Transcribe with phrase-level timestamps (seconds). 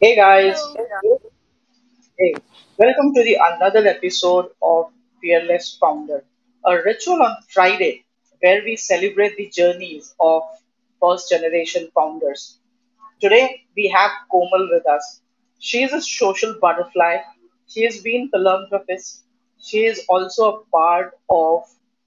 [0.00, 1.20] Hey guys, Hello.
[2.18, 2.34] hey,
[2.78, 6.24] welcome to the another episode of Fearless Founder,
[6.64, 8.04] a ritual on Friday
[8.40, 10.42] where we celebrate the journeys of
[11.00, 12.58] first generation founders.
[13.20, 15.20] Today we have Komal with us.
[15.58, 17.18] She is a social butterfly.
[17.68, 19.24] She has been philanthropist.
[19.60, 21.64] She is also a part of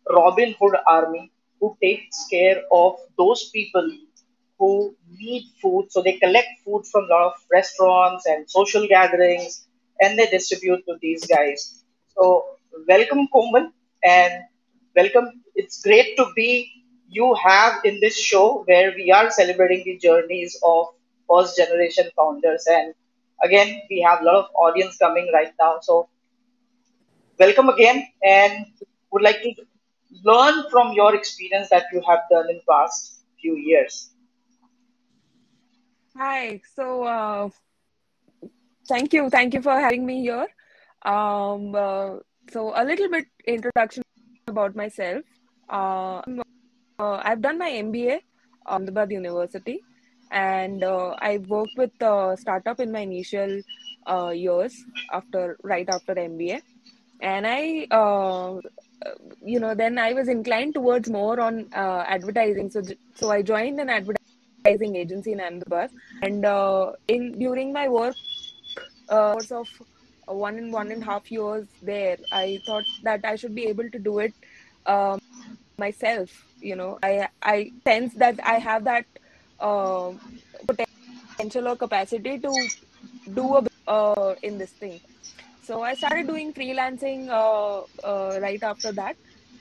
[0.10, 3.89] Robin Hood Army who takes care of those people
[4.59, 5.87] who need food.
[5.89, 9.65] So they collect food from a lot of restaurants and social gatherings
[10.01, 11.83] and they distribute to these guys.
[12.15, 12.45] So
[12.87, 13.71] welcome Komal
[14.04, 14.33] and
[14.95, 15.28] welcome.
[15.55, 16.69] It's great to be
[17.09, 20.87] you have in this show where we are celebrating the journeys of
[21.29, 22.93] first generation founders and
[23.43, 26.07] again we have a lot of audience coming right now so
[27.39, 28.65] welcome again and
[29.11, 29.51] would like to
[30.25, 34.12] learn from your experience that you have done in past few years
[36.16, 36.61] Hi.
[36.75, 37.50] So, uh,
[38.88, 39.30] thank you.
[39.31, 40.47] Thank you for having me here.
[41.02, 42.17] Um, uh,
[42.52, 44.03] so, a little bit introduction
[44.47, 45.23] about myself.
[45.67, 46.22] Uh,
[47.00, 48.20] uh, I've done my MBA
[48.67, 49.81] on Ahmedabad University,
[50.30, 53.61] and uh, I worked with uh, startup in my initial
[54.08, 56.61] uh, years after right after MBA.
[57.22, 57.88] And I,
[59.44, 62.70] you know, then I was inclined towards more on uh, advertising.
[62.70, 62.83] So,
[63.16, 64.23] so I joined an advertising
[64.66, 65.89] agency in Ahmedabad,
[66.22, 68.16] and uh, in during my work
[69.09, 69.67] uh, course of
[70.25, 73.89] one and one and a half years there, I thought that I should be able
[73.89, 74.33] to do it
[74.86, 75.20] um,
[75.78, 76.30] myself.
[76.61, 79.05] You know, I I sense that I have that
[79.59, 80.11] uh,
[80.66, 82.67] potential or capacity to
[83.33, 85.02] do a uh, in this thing.
[85.61, 89.17] So I started doing freelancing uh, uh, right after that,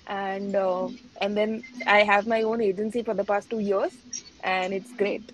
[0.06, 0.88] and uh,
[1.20, 3.92] and then I have my own agency for the past two years,
[4.42, 5.32] and it's great.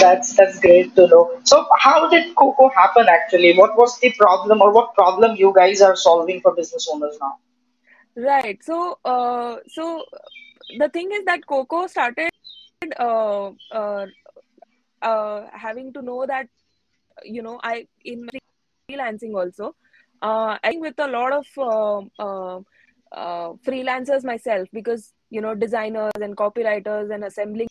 [0.00, 1.40] That's that's great to know.
[1.44, 3.56] So how did KOKO happen actually?
[3.56, 7.38] What was the problem or what problem you guys are solving for business owners now?
[8.16, 8.62] Right.
[8.62, 10.04] So uh, so
[10.78, 12.30] the thing is that KOKO started
[12.98, 14.06] uh, uh,
[15.02, 16.48] uh, having to know that
[17.24, 18.28] you know I in
[18.90, 19.74] freelancing also.
[20.20, 22.60] Uh, I think with a lot of uh, uh,
[23.12, 27.68] uh, freelancers myself because you know designers and copywriters and assembling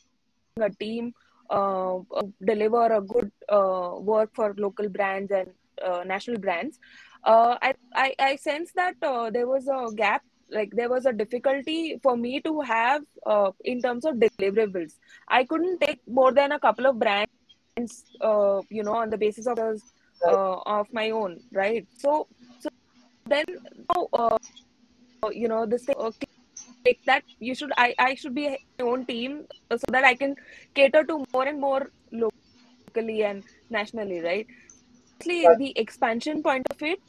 [0.61, 1.13] a team
[1.49, 1.99] uh,
[2.43, 5.49] deliver a good uh, work for local brands and
[5.85, 6.79] uh, national brands.
[7.23, 11.13] Uh, I, I I sense that uh, there was a gap, like there was a
[11.13, 14.93] difficulty for me to have uh, in terms of deliverables.
[15.27, 19.47] I couldn't take more than a couple of brands, uh, you know, on the basis
[19.47, 21.85] of uh, of my own, right?
[21.97, 22.27] So
[22.59, 22.69] so
[23.25, 23.45] then,
[23.89, 24.37] now, uh,
[25.31, 26.36] you know, this thing.
[26.87, 30.35] Like that you should I, I should be my own team so that I can
[30.75, 34.47] cater to more and more locally and nationally, right?
[35.21, 35.57] Actually, Right.
[35.57, 36.99] the expansion point of it,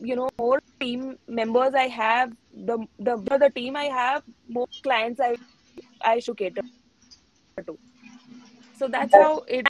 [0.00, 5.20] you know, more team members I have, the the the team I have, more clients
[5.20, 5.36] I
[6.04, 6.62] I should cater
[7.66, 7.76] to.
[8.74, 9.66] So that's That's how it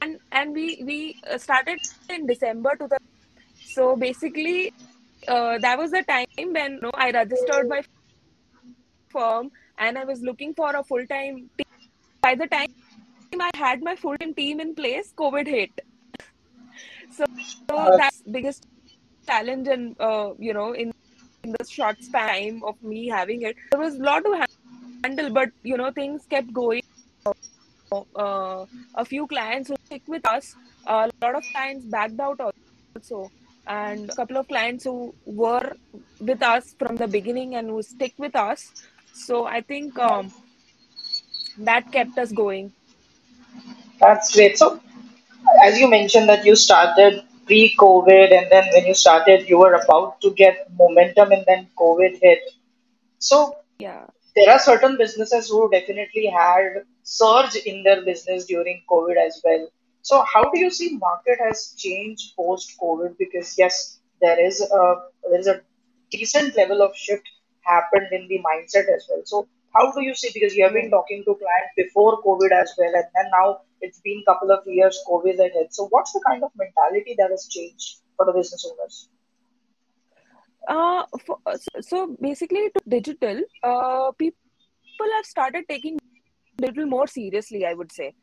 [0.00, 1.78] and and we we uh, started
[2.08, 2.98] in December 2000.
[3.64, 4.70] So basically,
[5.28, 7.82] uh, that was the time when you know, I registered my
[9.12, 11.66] firm and I was looking for a full time team.
[12.22, 12.68] By the time
[13.40, 15.80] I had my full time team in place, COVID hit.
[17.10, 17.24] So,
[17.70, 18.66] so that's biggest
[19.26, 20.92] challenge and uh, you know in,
[21.44, 24.46] in the short span time of me having it, there was a lot to
[25.04, 26.82] handle, but you know things kept going.
[28.16, 30.54] Uh, a few clients who stick with us,
[30.86, 33.30] a lot of clients backed out also,
[33.66, 35.72] and a couple of clients who were
[36.20, 38.72] with us from the beginning and who stick with us.
[39.12, 40.32] So I think um,
[41.58, 42.72] that kept us going.
[44.00, 44.58] that's great.
[44.58, 44.80] So
[45.64, 50.20] as you mentioned that you started pre-COVID and then when you started you were about
[50.22, 52.40] to get momentum and then COVID hit.
[53.18, 54.06] So Yeah.
[54.36, 59.68] there are certain businesses who definitely had surge in their business during COVID as well.
[60.02, 63.16] So how do you see market has changed post COVID?
[63.18, 64.84] Because yes, there is a
[65.28, 65.60] there is a
[66.10, 67.28] decent level of shift
[67.64, 69.22] happened in the mindset as well.
[69.24, 70.30] So how do you see?
[70.34, 74.00] Because you have been talking to clients before COVID as well, and then now it's
[74.00, 75.68] been couple of years COVID ahead.
[75.70, 79.08] So what's the kind of mentality that has changed for the business owners?
[80.68, 85.98] Uh, for, so so basically, to digital, uh, people have started taking
[86.60, 87.64] little more seriously.
[87.66, 88.14] I would say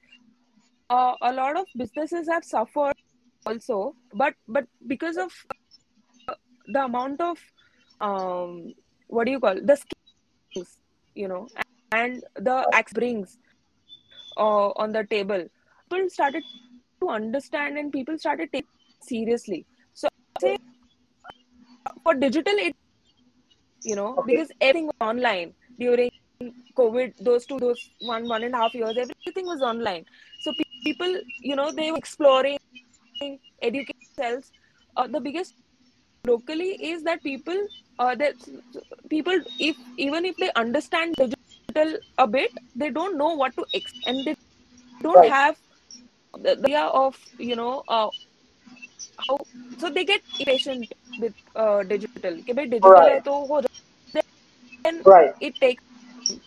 [0.89, 2.95] uh, a lot of businesses have suffered
[3.45, 5.33] also, but but because of
[6.67, 7.37] the amount of
[8.01, 8.73] um,
[9.09, 10.77] what do you call the skills,
[11.15, 11.47] you know,
[11.91, 13.37] and the axe brings
[14.37, 15.45] uh, on the table,
[15.91, 16.43] people started
[17.01, 18.67] to understand and people started taking
[19.01, 19.65] seriously.
[19.93, 20.07] So
[20.39, 20.57] say
[22.03, 22.73] for digital, it
[23.83, 24.35] you know Okay.
[24.35, 26.09] because everything was online during
[26.77, 27.13] COVID.
[27.19, 30.05] Those two, those one one and a half years, everything was online.
[30.41, 32.57] So pe- people, you know, they were exploring,
[33.61, 34.51] educating themselves.
[34.95, 35.55] Uh, the biggest
[36.27, 37.55] locally is that people
[37.98, 38.36] uh, that
[39.08, 44.06] people if even if they understand digital a bit they don't know what to expect
[44.06, 44.34] and they
[45.02, 45.24] don't Right.
[45.24, 45.56] have
[46.34, 48.08] the, the idea of you know uh,
[49.28, 49.36] how
[49.78, 53.12] so they get impatient with uh, digital कि भाई digital Right.
[53.14, 54.22] है तो हो जाए
[54.84, 55.34] then Right.
[55.40, 55.84] it takes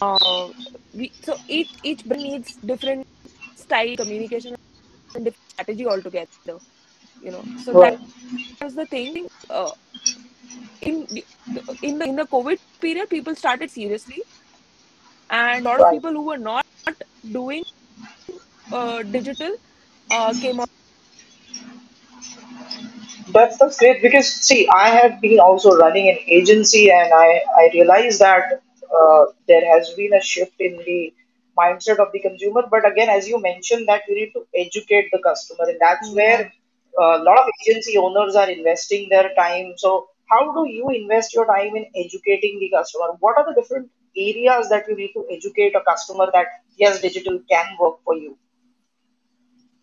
[0.00, 0.48] uh,
[0.92, 3.04] we so each each brand needs different
[3.56, 4.54] style communication
[5.14, 6.58] and different strategy altogether
[7.20, 7.44] you know.
[7.56, 7.92] So Right.
[7.92, 7.94] that
[8.62, 9.70] was the thing uh,
[10.80, 11.24] in the-
[11.82, 14.22] in the in the covid period people started seriously.
[15.30, 16.62] And a lot of people who were not
[17.32, 17.62] doing
[18.72, 19.52] uh, digital
[20.10, 20.66] uh, came on
[23.32, 27.70] That's that's great because see, I have been also running an agency, and I I
[27.72, 28.62] realize that
[29.00, 31.14] uh, there has been a shift in the
[31.58, 32.64] mindset of the consumer.
[32.70, 36.14] But again, as you mentioned, that you need to educate the customer, and that's yeah
[36.20, 36.52] where
[36.98, 39.72] a lot of agency owners are investing their time.
[39.76, 43.10] So, how do you invest your time in educating the customer?
[43.20, 47.40] What are the different areas that you need to educate a customer that yes, digital
[47.48, 48.36] can work for you?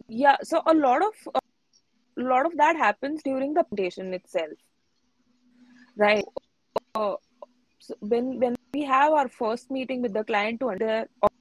[0.08, 1.14] yeah so a lot of
[2.18, 4.54] a lot of that happens during the presentation itself.
[5.96, 6.26] Right.
[6.96, 7.16] Uh,
[7.80, 11.32] so when when we have our first meeting with the client to understand what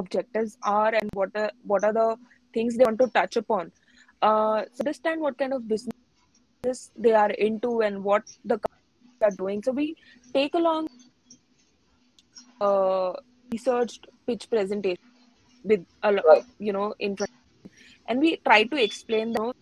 [0.00, 2.16] objectives are and what are what are the
[2.54, 3.72] things they want to touch upon
[4.22, 9.36] uh so understand what kind of business they are into and what the companies are
[9.36, 9.62] doing.
[9.62, 9.96] So we
[10.34, 10.86] take along
[12.60, 13.12] uh
[13.52, 14.96] researched pitch presentation
[15.64, 16.44] with a lo- Right.
[16.58, 17.30] you know in front
[18.08, 19.52] and we try to explain know,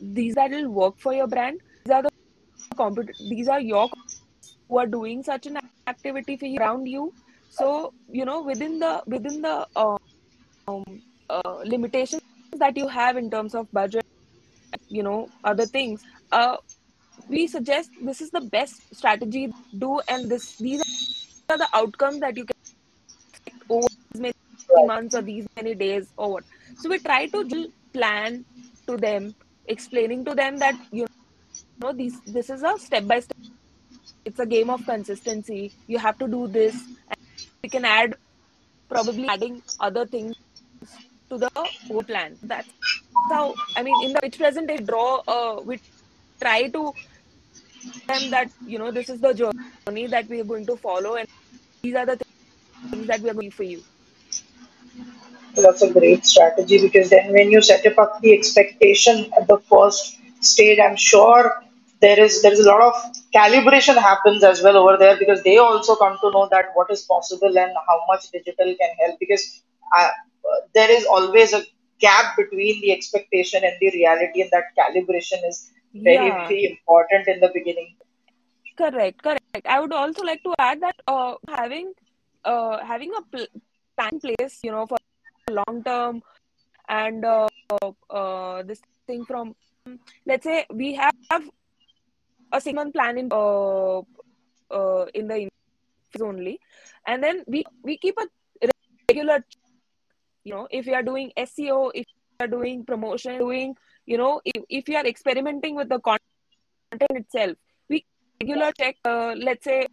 [0.00, 1.60] these that will work for your brand.
[1.84, 2.10] These are the
[2.76, 3.88] compet- these are your
[4.68, 7.12] who are doing such an activity for you around you.
[7.48, 10.84] So you know within the within the um,
[11.30, 12.22] uh, limitations
[12.56, 14.04] that you have in terms of budget
[14.90, 16.02] you know other things
[16.32, 16.56] uh,
[17.28, 20.82] we suggest this is the best strategy do and this these
[21.50, 22.54] are the outcomes that you can
[23.68, 24.34] over these many
[24.86, 26.44] months or these many days or what.
[26.76, 28.44] So we try to plan
[28.86, 29.34] to them
[29.68, 31.06] explaining to them that you
[31.80, 33.36] know these this is a step by step
[34.24, 36.74] it's a game of consistency you have to do this
[37.10, 37.20] and
[37.62, 38.16] we can add
[38.88, 40.34] probably adding other things
[41.28, 42.36] to the whole plan.
[42.42, 42.68] That's
[43.30, 45.80] how i mean in the pitch presentation draw uh, we
[46.40, 46.92] try to
[48.06, 51.28] them that you know this is the journey that we are going to follow and
[51.82, 52.16] these are the
[52.90, 53.82] things that we are going for you
[55.62, 60.16] that's a great strategy because then when you set up the expectation at the first
[60.40, 61.62] stage, I'm sure
[62.00, 62.94] there is there is a lot of
[63.34, 67.02] calibration happens as well over there because they also come to know that what is
[67.02, 69.44] possible and how much digital can help because
[69.96, 70.08] uh,
[70.74, 71.62] there is always a
[72.00, 75.68] gap between the expectation and the reality and that calibration is
[76.04, 77.94] very yeah very important in the beginning.
[78.80, 81.92] correct correct i would also like to add that uh, having
[82.44, 83.52] uh, having a pl-
[83.96, 84.97] plan place you know for
[85.50, 86.22] long term
[86.88, 87.48] and uh,
[88.10, 89.54] uh, this thing from
[90.26, 91.14] let's say we have
[92.52, 93.98] a six month plan in uh,
[94.70, 95.48] uh, in the
[96.20, 96.60] only.
[97.06, 98.26] And then we we keep a
[99.10, 99.44] regular
[100.44, 103.74] you know if you are doing seo if you are doing promotion doing
[104.06, 107.56] you know if, if you are experimenting with the content itself
[107.88, 108.04] we
[108.40, 109.86] regular check uh, let's say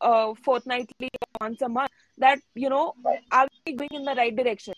[0.00, 1.08] uh, fortnightly
[1.40, 1.90] once a month
[2.20, 2.94] that you know
[3.32, 4.74] are we going in the right direction?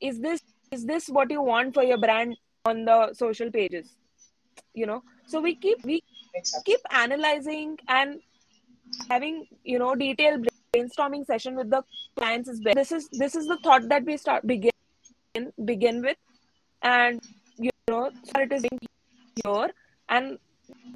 [0.00, 3.94] Is this is this what you want for your brand on the social pages?
[4.74, 5.02] You know?
[5.26, 6.02] So we keep we
[6.64, 8.20] keep analyzing and
[9.10, 11.82] having you know detailed brainstorming session with the
[12.16, 16.16] clients is this is this is the thought that we start begin begin with.
[16.82, 17.20] And
[17.56, 18.64] you know so it is
[19.44, 19.70] here.
[20.08, 20.38] And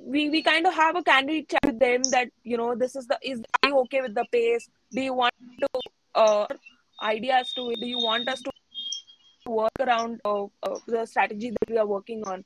[0.05, 3.07] we we kind of have a candid chat with them that you know this is
[3.07, 4.69] the is are you okay with the pace?
[4.91, 5.69] Do you want to
[6.15, 6.47] uh
[7.03, 8.51] ideas to do you want us to
[9.47, 12.45] work around uh, uh, the strategy that we are working on?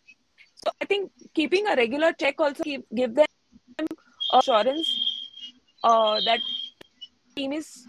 [0.64, 3.26] So i think keeping a regular check also keep, give them
[4.32, 4.88] assurance
[5.84, 6.40] uh, that
[7.36, 7.86] team is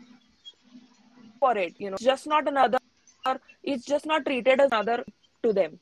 [1.39, 2.77] for it you know just not another
[3.63, 5.03] it's just not treated as another
[5.43, 5.79] to them.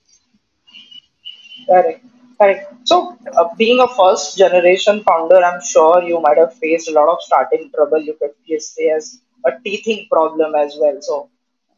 [1.67, 2.03] Correct.
[2.39, 2.73] Correct.
[2.83, 7.07] So, uh, being a first generation founder, I'm sure you might have faced a lot
[7.07, 8.01] of starting trouble.
[8.01, 10.97] You could say as a teething problem as well.
[11.01, 11.29] So,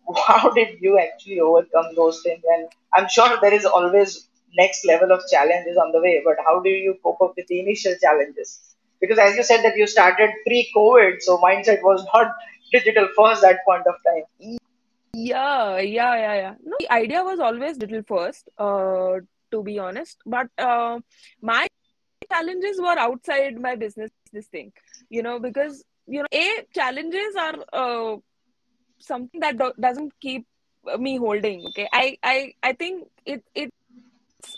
[0.28, 2.42] how did you actually overcome those things?
[2.52, 6.60] And I'm sure there is always next level of challenges on the way, but how
[6.62, 8.76] do you cope up with the initial challenges?
[9.00, 12.32] Because as you said that you started pre-COVID, so mindset was not
[12.72, 14.58] digital first at point of time.
[15.14, 16.54] Yeah, yeah, yeah, yeah.
[16.64, 19.20] No, the idea was always digital first, uh,
[19.51, 20.18] to be honest.
[20.25, 21.00] But uh,
[21.42, 21.68] my
[22.32, 24.74] challenges were outside my business, this thing,
[25.10, 28.18] you know, because, you know, A, challenges are uh,
[29.00, 30.46] something that do- doesn't keep
[31.00, 31.66] me holding.
[31.68, 31.88] Okay.
[31.92, 33.72] I, I, I think it, it's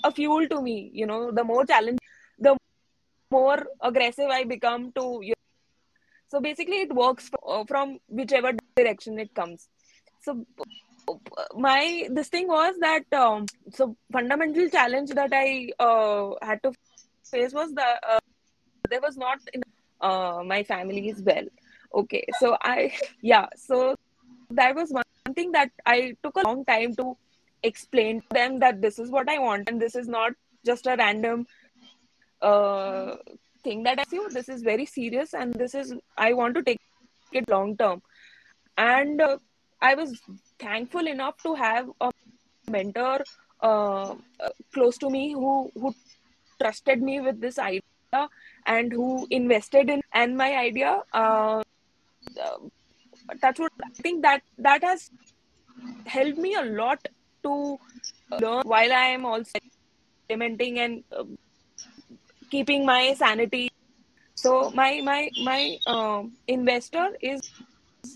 [0.04, 2.00] a fuel to me, you know, the more challenge,
[2.38, 2.58] the
[3.32, 5.34] more aggressive I become to, you
[6.30, 9.68] so basically it works from, from whichever direction it comes.
[10.22, 10.46] So
[11.56, 16.74] my this thing was that um, so fundamental challenge that I uh, had to
[17.24, 18.20] face was the uh,
[18.90, 19.64] there was not in
[20.02, 21.46] uh, my family is well.
[21.94, 23.96] Okay, so I yeah, so
[24.52, 27.16] that was one thing that I took a long time to
[27.64, 30.34] explain to them that this is what I want and this is not
[30.66, 31.46] just a random
[32.42, 33.16] uh,
[33.64, 34.22] thing that I see.
[34.32, 36.80] This is very serious and this is I want to take
[37.32, 38.02] it long term.
[38.78, 39.38] And uh,
[39.82, 40.20] I was
[40.60, 42.12] thankful enough to have a
[42.70, 43.24] mentor
[43.62, 44.16] uh,
[44.74, 45.94] close to me who who
[46.62, 48.28] trusted me with this idea
[48.66, 51.64] and who invested in and my idea uh,
[53.42, 55.10] that's what i think that that has
[56.06, 57.08] helped me a lot
[57.44, 57.78] to
[58.40, 59.60] learn while i am also
[60.30, 61.24] implementing and uh,
[62.50, 63.70] keeping my sanity.
[64.36, 67.42] So my my my uh, investor is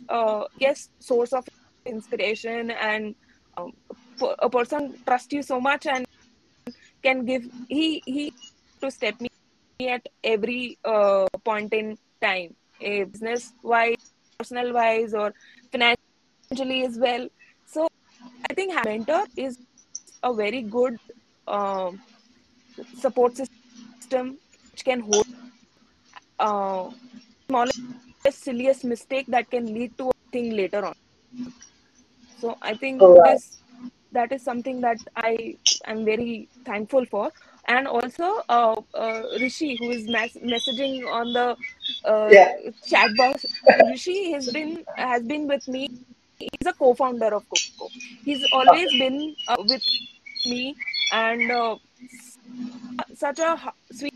[0.10, 1.46] uh, yes source of
[1.86, 3.16] inspiration and
[3.58, 3.72] um,
[4.40, 6.06] a person trusts you so much and
[7.04, 8.34] can give he he
[8.82, 9.30] to step me
[9.90, 13.96] at every uh, point in time a business wise
[14.38, 15.34] personal wise or
[15.72, 17.28] financially as well.
[17.66, 17.88] So
[18.50, 19.58] i think mentor is
[20.24, 20.98] a very good
[21.48, 22.00] um,
[22.96, 24.38] support system
[24.72, 25.26] which can hold
[26.40, 26.90] uh,
[27.50, 27.80] smallest
[28.30, 30.94] silliest mistake that can lead to a thing later on
[32.44, 33.38] so i think All that right.
[33.38, 33.54] is
[34.12, 37.32] that is something that I am very thankful for.
[37.68, 41.58] And also, uh, uh, Rishi, who is mas- messaging on the
[42.06, 42.54] uh, Yeah.
[42.86, 43.46] chat box,
[43.88, 45.88] Rishi has been has been with me.
[46.40, 47.90] He's a co-founder of KOKO.
[48.24, 49.84] He's always been uh, with
[50.46, 50.78] me,
[51.12, 51.78] and uh,
[53.14, 54.12] such a sweet.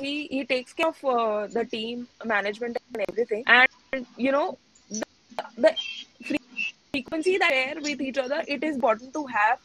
[0.00, 3.44] He he takes care of uh, the team management and everything.
[3.46, 4.58] And you know,
[4.90, 5.04] the,
[5.56, 5.76] the
[6.94, 9.58] frequency that share with each other, it is important to have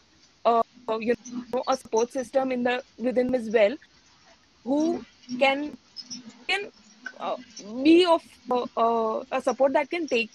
[0.45, 1.13] uh, you
[1.53, 3.75] know a support system in the within as well
[4.63, 5.01] who
[5.39, 5.73] can
[6.49, 6.69] can
[7.19, 7.35] uh,
[7.83, 8.21] be of
[8.51, 10.31] uh, uh, a support that can take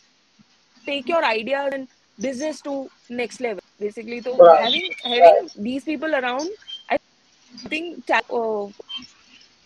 [0.87, 1.89] take your ideas and
[2.21, 4.61] business to next level basically so Right.
[4.63, 6.49] having having these people around
[6.91, 6.99] i
[7.69, 8.67] think uh,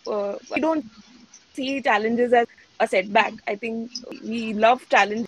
[0.06, 0.84] uh, we don't
[1.54, 2.46] see challenges as
[2.80, 3.90] a setback i think
[4.22, 5.26] we love challenges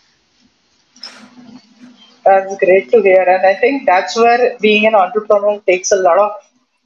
[2.25, 3.23] That's great to hear.
[3.23, 6.33] And I think that's where being an entrepreneur takes a lot of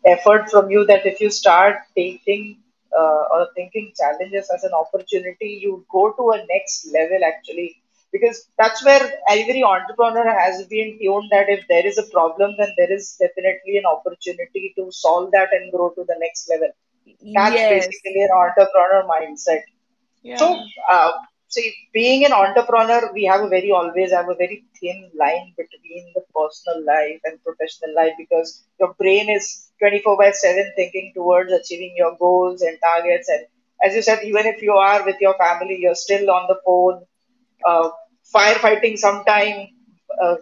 [0.07, 2.59] effort from you that if you start taking
[2.99, 7.77] uh, or thinking challenges as an opportunity, you go to a next level actually.
[8.13, 12.69] Because that's where every entrepreneur has been tuned that if there is a problem, then
[12.77, 16.69] there is definitely an opportunity to solve that and grow to the next level.
[17.35, 19.63] That's yes basically an entrepreneur mindset.
[20.35, 20.57] So,
[20.91, 21.13] uh,
[21.55, 26.13] see, being an entrepreneur, we have a very always have a very thin line between
[26.15, 31.53] the personal life and professional life because your brain is 24 by 7 thinking towards
[31.53, 33.29] achieving your goals and targets.
[33.29, 33.47] And
[33.85, 37.05] as you said, even if you are with your family, you're still on the phone,
[37.67, 37.91] uh,
[38.35, 39.69] firefighting sometime,
[40.23, 40.37] uh,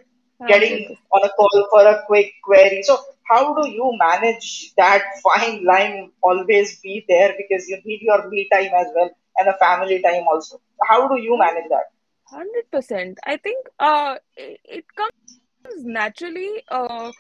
[0.47, 2.83] getting on a call for a quick query.
[2.83, 8.29] So, how do you manage that fine line always be there because you need your
[8.29, 10.61] me time as well and a family time also?
[10.89, 11.87] How do you manage that?
[12.33, 17.11] 100% i think uh it, it comes naturally uh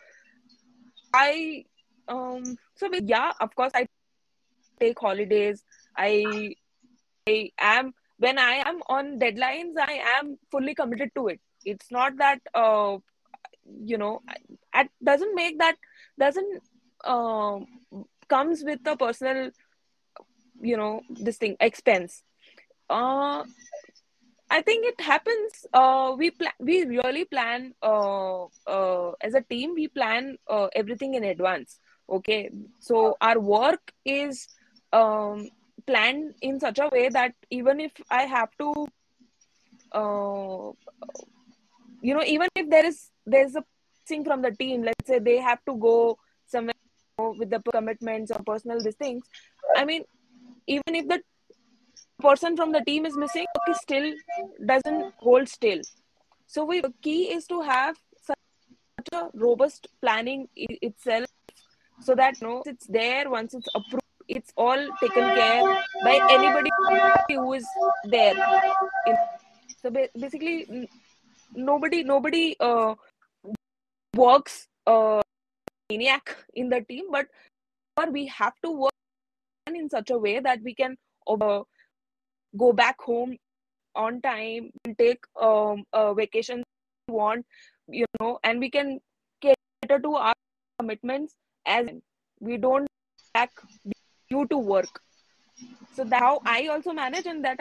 [1.14, 1.64] i
[2.08, 3.86] um so yeah of course i
[4.80, 5.64] take holidays
[5.96, 6.54] i
[7.28, 12.16] i am when i am on deadlines i am fully committed to it it's not
[12.18, 12.96] that uh
[13.92, 14.20] you know
[14.74, 15.76] it doesn't make that
[16.18, 16.62] doesn't
[17.04, 17.66] um
[18.28, 19.50] comes with a personal
[20.62, 22.22] you know this thing expense
[22.90, 23.44] uh
[24.50, 25.66] I think it happens.
[25.72, 26.52] Uh, we plan.
[26.60, 27.74] We really plan.
[27.82, 31.78] Uh, uh, as a team, we plan uh, everything in advance.
[32.16, 32.50] okay
[32.86, 34.48] so our work is
[34.92, 35.48] um,
[35.86, 38.68] planned in such a way that even if i have to
[39.92, 40.70] uh,
[42.00, 43.64] you know even if there is there's a
[44.06, 46.74] thing from the team let's say they have to go somewhere
[47.38, 49.24] with the commitments or personal these things
[49.76, 50.04] i mean
[50.66, 51.20] even if the
[52.20, 53.46] person from the team is missing
[53.82, 54.12] still
[54.66, 55.80] doesn't hold still.
[56.46, 58.38] So we the key is to have such
[59.12, 61.26] a robust planning itself
[62.00, 65.62] so that you know it's there once it's approved it's all taken care
[66.04, 66.70] by anybody
[67.28, 67.66] who is
[68.04, 68.34] there.
[69.82, 70.88] So basically
[71.54, 72.94] nobody nobody uh,
[74.14, 75.20] works uh,
[75.90, 77.26] maniac in the team but
[78.12, 78.91] we have to work
[79.76, 81.62] in such a way that we can uh,
[82.56, 83.36] go back home
[83.94, 86.62] on time and take um, a vacation
[87.08, 87.44] we want
[87.88, 88.98] you know and we can
[89.40, 90.34] cater to our
[90.78, 91.34] commitments
[91.66, 91.88] as
[92.40, 92.86] we don't
[93.34, 93.50] back
[94.30, 95.00] you to work.
[95.94, 97.60] So that's how i also manage and that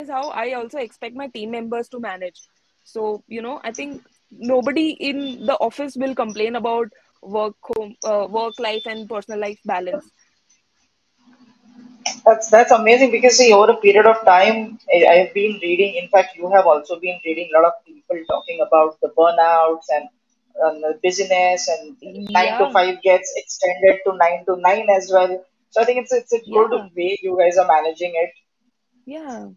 [0.00, 2.40] is how i also expect my team members to manage.
[2.84, 6.92] So you know i think nobody in the office will complain about
[7.22, 10.10] work home uh, work life and personal life balance
[12.24, 15.94] that's that's amazing because see over a period of time I, I've been reading.
[16.02, 19.86] In fact, you have also been reading a lot of people talking about the burnouts
[19.96, 20.08] and
[20.64, 21.96] um, the busyness and
[22.32, 25.44] nine to five gets extended to nine to nine as well.
[25.70, 28.30] So I think it's it's a good yeah way you guys are managing it.
[29.06, 29.48] yeah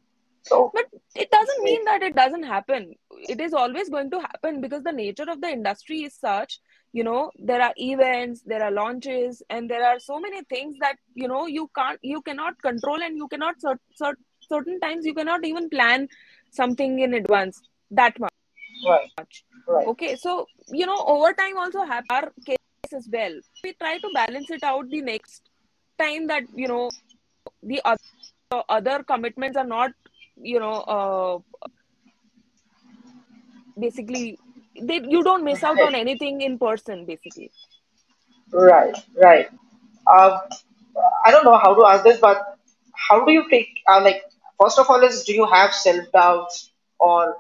[0.44, 0.86] So but
[1.16, 2.94] it doesn't mean that it doesn't happen
[3.30, 6.60] it is always going to happen because the nature of the industry is such
[6.94, 10.96] you know there are events there are launches and there are so many things that
[11.16, 15.14] you know you can't you cannot control and you cannot cer- cer- certain times you
[15.14, 16.08] cannot even plan
[16.52, 18.32] something in advance that much.
[18.88, 19.10] Right,
[19.68, 19.88] right.
[19.88, 22.58] okay so you know overtime also have our case
[22.96, 23.34] as well.
[23.64, 25.50] We try to balance it out the next
[26.00, 26.90] time that you know
[27.64, 29.92] the other, other commitments are not
[30.42, 31.70] you know uh,
[33.80, 34.38] basically
[34.82, 37.52] they you don't miss out on anything in person basically
[38.52, 39.50] right, right.
[40.08, 40.40] Um,
[41.26, 42.58] I don't know how to ask this, but
[42.94, 44.24] how do you take uh, like
[44.60, 47.38] first of all is do you have self doubts or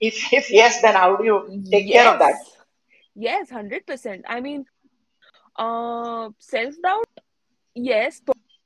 [0.00, 2.34] if if yes, then how do you take care of that?
[3.16, 4.64] yes yes 100% i mean
[5.56, 7.04] uh self doubt
[7.74, 8.22] yes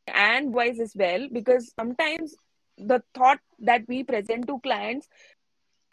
[0.08, 2.34] and wise as well because sometimes
[2.78, 5.08] the thought that we present to clients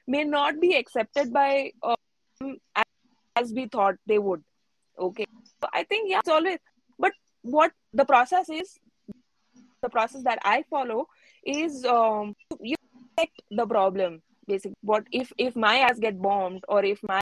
[0.08, 1.96] may not be accepted by um,
[3.36, 4.44] as we thought they would.
[4.98, 5.26] Okay.
[5.62, 6.58] So i think yeah it's always
[6.98, 8.78] but what the process is
[9.82, 11.08] the process that i follow
[11.46, 12.76] is um you
[13.18, 14.76] detect the problem basically.
[14.82, 17.20] What if if my ads get bombed or if my,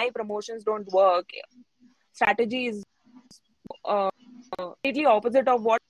[0.00, 1.28] my promotions don't work
[2.12, 2.82] strategy is
[3.84, 4.10] uh,
[4.58, 5.80] completely opposite of what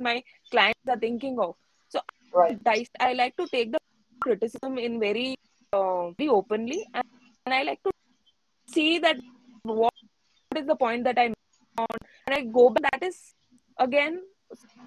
[0.00, 1.54] my clients are thinking of.
[1.88, 2.00] So
[2.32, 3.78] Right, I, I like to take the
[4.20, 5.36] criticism in very
[5.72, 7.04] uh, very openly and,
[7.46, 7.90] and i like to
[8.74, 9.16] see that
[9.62, 9.92] what
[10.56, 11.34] is the point that I'm
[11.78, 11.86] on?
[12.26, 13.18] And i go back that is
[13.78, 14.20] again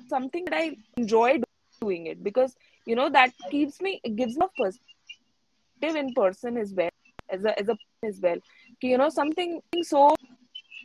[0.08, 1.40] something that i enjoy
[1.82, 6.58] doing it because you know that keeps me it gives me a perspective in person
[6.58, 6.90] as well
[7.30, 8.38] as a as a as well.
[8.82, 10.16] You know something so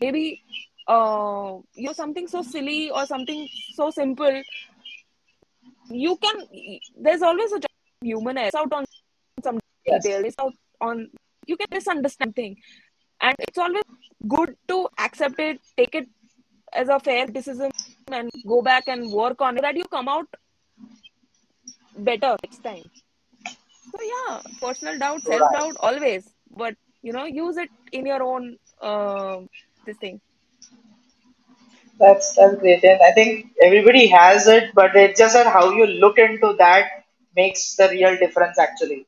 [0.00, 0.42] maybe
[0.88, 4.42] uh you know something so silly or something so simple
[5.90, 6.36] you can
[6.98, 7.60] there's always a
[8.02, 8.50] human error.
[8.56, 8.84] Out on
[9.44, 10.24] some yes, detail.
[10.24, 11.10] It's out on
[11.46, 12.56] you can misunderstand thing
[13.22, 13.84] and it's always
[14.28, 16.08] good to accept it take it
[16.72, 17.70] as a fair criticism
[18.12, 19.62] and go back and work on it.
[19.62, 20.26] That you come out
[21.96, 22.84] better next time.
[23.94, 26.34] So yeah personal doubt self doubt always.
[26.50, 29.40] But you know use it in your own uh,
[29.86, 30.20] this thing.
[31.98, 35.86] That's that's great, and I think everybody has it, but it's just that how you
[35.86, 37.04] look into that
[37.36, 39.06] makes the real difference actually.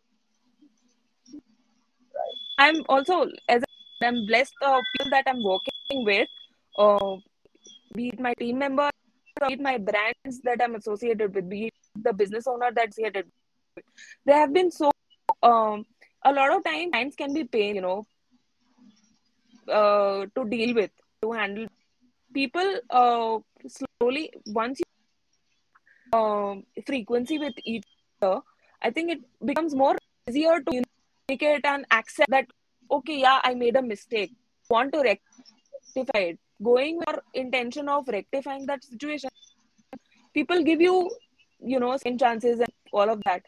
[2.15, 3.64] Right, i'm also as
[4.03, 6.29] i'm blessed uh, people that i'm working with.
[6.79, 7.17] Uh,
[7.95, 8.91] be it my team member
[9.47, 13.17] be it my brands that i'm associated with be it the business owner that's with
[14.27, 14.91] they have been so
[15.43, 15.87] um,
[16.25, 18.05] a lot of times clients can be pain you know
[19.69, 20.91] uh, to deal with
[21.23, 21.67] to handle.
[22.33, 27.85] People uh, slowly once you um, frequency with each
[28.23, 28.41] other
[28.83, 29.97] i think it becomes more
[30.29, 30.83] easier to
[31.29, 32.47] communicate and accept that
[32.91, 34.33] okay yeah i made a mistake
[34.71, 39.31] want to rectify it going with your intention of rectifying that situation
[40.35, 41.11] people give you
[41.61, 43.43] you know second chances and all of that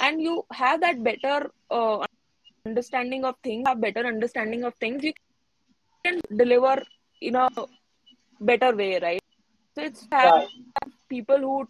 [0.00, 1.98] and you have that better uh,
[2.66, 5.12] understanding of things have better understanding of things you
[6.04, 6.82] can deliver
[7.20, 7.48] in a
[8.40, 9.20] better way, right?
[9.74, 10.48] So it's have Right.
[11.08, 11.66] people who,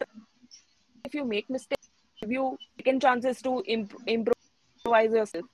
[1.05, 1.87] if you make mistakes,
[2.23, 5.45] give you second chances to imp- improvise yourself.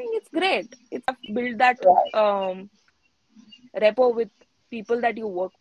[0.00, 0.74] Think it's great.
[0.90, 1.78] It's build that
[2.14, 2.70] um,
[3.78, 4.30] rapport with
[4.70, 5.52] people that you work.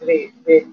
[0.00, 0.66] Great, great.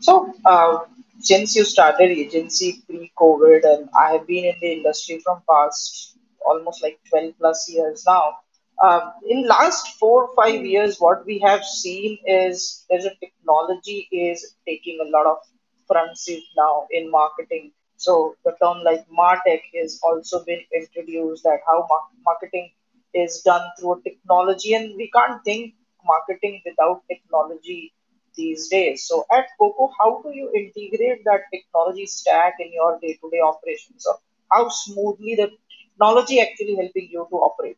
[0.00, 0.78] So, uh,
[1.20, 6.82] since you started agency pre-COVID, and I have been in the industry from past almost
[6.82, 8.38] like 12 plus years now.
[8.82, 14.08] Um, in last four or five years, what we have seen is there's a technology
[14.10, 15.38] is taking a lot of
[15.86, 17.72] front seat now in marketing.
[17.96, 21.86] So the term like MarTech has also been introduced that how
[22.24, 22.70] marketing
[23.14, 27.92] is done through technology, and we can't think marketing without technology
[28.36, 29.06] these days.
[29.08, 34.04] So at KOKO, how do you integrate that technology stack in your day-to-day operations?
[34.04, 34.12] So
[34.52, 35.50] how smoothly the
[35.92, 37.76] technology actually helping you to operate?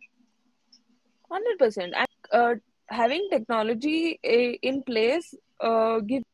[1.31, 1.93] 100%.
[1.97, 2.55] And uh,
[2.89, 6.25] having technology in place uh, gives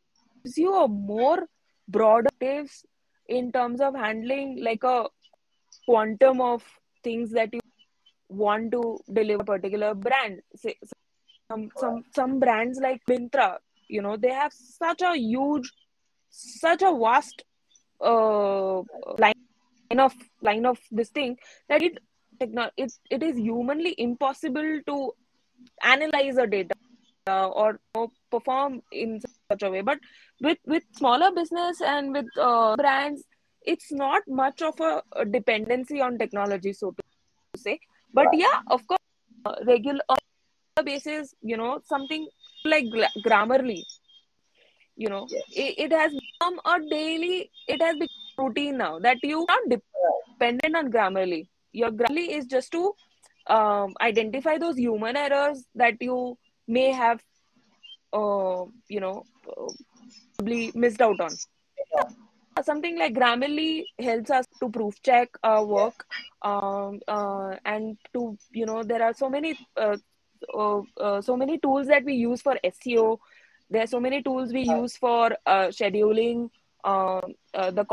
[0.56, 1.46] you a more
[1.88, 2.30] broader
[3.28, 5.06] in terms of handling like a
[5.86, 6.62] quantum of
[7.02, 7.60] things that you
[8.28, 10.40] want to deliver a particular brand.
[10.56, 10.76] Say,
[11.50, 13.58] some some some brands like Myntra,
[13.88, 15.70] you know, they have such a huge,
[16.30, 17.44] such a vast
[18.00, 18.82] uh,
[19.18, 19.34] line
[19.98, 21.36] of line of this thing
[21.68, 21.98] that it
[22.40, 25.12] it, it is humanly impossible to
[25.82, 26.74] analyze a data
[27.26, 29.80] uh, or you know, perform in such a way.
[29.80, 29.98] But
[30.40, 33.22] with with smaller business and with uh, brands
[33.62, 37.78] it's not much of a, a dependency on technology so to say.
[38.12, 38.98] But yeah of course
[39.46, 40.00] uh, regular
[40.84, 42.28] basis you know something
[42.64, 42.84] like
[43.26, 43.82] grammarly
[44.96, 45.42] you know Yes.
[45.54, 48.08] it, it has become a daily it has become
[48.38, 51.48] routine now that you are dependent on grammarly.
[51.72, 52.92] Your grammarly is just to
[53.46, 57.20] um, identify those human errors that you may have
[58.12, 59.72] uh, you know uh,
[60.36, 61.30] probably missed out on.
[62.62, 66.06] Something like grammarly helps us to proof check our work
[66.42, 69.96] um, uh, and to you know there are so many uh,
[70.52, 73.18] uh, uh, so many tools that we use for seo
[73.70, 76.50] there are so many tools we use for uh, scheduling
[76.84, 77.84] um, uh, the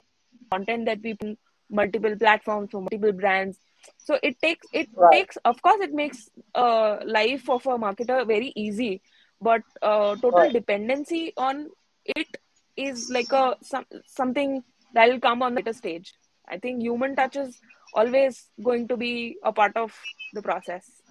[0.52, 1.38] content that we put
[1.70, 3.58] multiple platforms for multiple brands
[4.04, 5.12] so it takes it Right.
[5.12, 9.02] takes of course it makes uh, life of a marketer very easy
[9.42, 10.52] but uh, total Right.
[10.52, 11.68] dependency on
[12.06, 12.38] it
[12.78, 14.64] is like a some, something
[14.94, 16.14] that will come on the later stage
[16.50, 17.62] i think human touch is
[17.94, 19.94] always going to be a part of
[20.34, 21.02] the process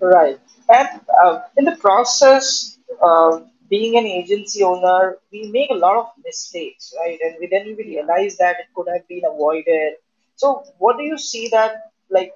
[0.00, 0.38] Right.
[0.68, 0.88] And
[1.24, 6.92] uh, in the process, uh, being an agency owner, we make a lot of mistakes,
[6.98, 7.18] right?
[7.22, 9.94] And we then realize that it could have been avoided.
[10.40, 11.72] So, what do you see that
[12.10, 12.32] like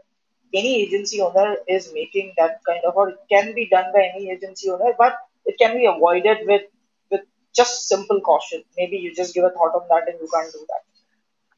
[0.53, 4.31] any agency owner is making that kind of, or it can be done by any
[4.31, 6.67] agency owner, but it can be avoided with
[7.11, 7.23] with
[7.57, 8.63] just simple caution.
[8.77, 10.83] Maybe you just give a thought on that, and you can't do that.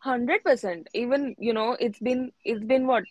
[0.05, 3.05] 100% even you know it's been it's been what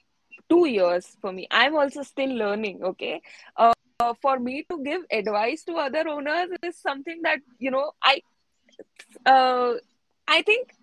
[0.50, 3.22] two years for me i'm also still learning okay
[3.58, 3.74] uh,
[4.22, 8.16] for me to give advice to other owners is something that you know i
[9.26, 9.74] uh,
[10.38, 10.74] i think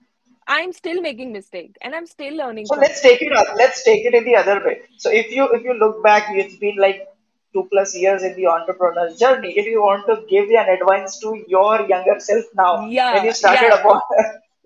[0.47, 3.47] i'm still making mistake and i'm still learning So let's take it up.
[3.57, 4.83] Let's take it in the other way.
[4.97, 7.07] So if you if you look back, it's been like
[7.53, 9.53] two plus years in the entrepreneur's journey.
[9.59, 13.33] If you want to give an advice to your younger self now, when you yeah
[13.33, 14.01] started yeah upon,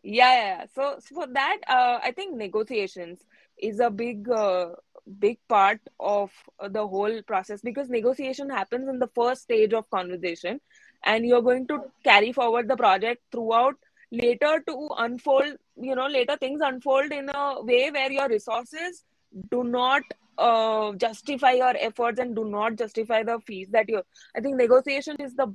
[0.02, 0.56] yeah, yeah.
[0.58, 0.64] yeah.
[0.74, 3.20] so, so for that uh, i think negotiations
[3.58, 4.70] is a big uh,
[5.18, 6.30] big part of
[6.70, 10.60] the whole process because negotiation happens in the first stage of conversation
[11.04, 13.74] and you're going to carry forward the project throughout
[14.22, 19.05] later to unfold you know later things unfold in a way where your resources
[19.50, 20.02] do not
[20.38, 24.02] uh, justify your efforts and do not justify the fees that you
[24.37, 25.46] i think negotiation is the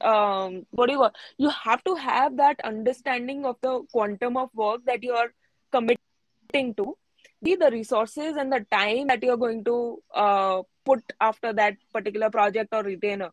[0.00, 4.48] um what do you call you have to have that understanding of the quantum of
[4.54, 5.32] work that you are
[5.72, 6.96] committing to.
[7.42, 12.30] Be the resources and the time that you're going to uh, put after that particular
[12.30, 13.30] project or retainer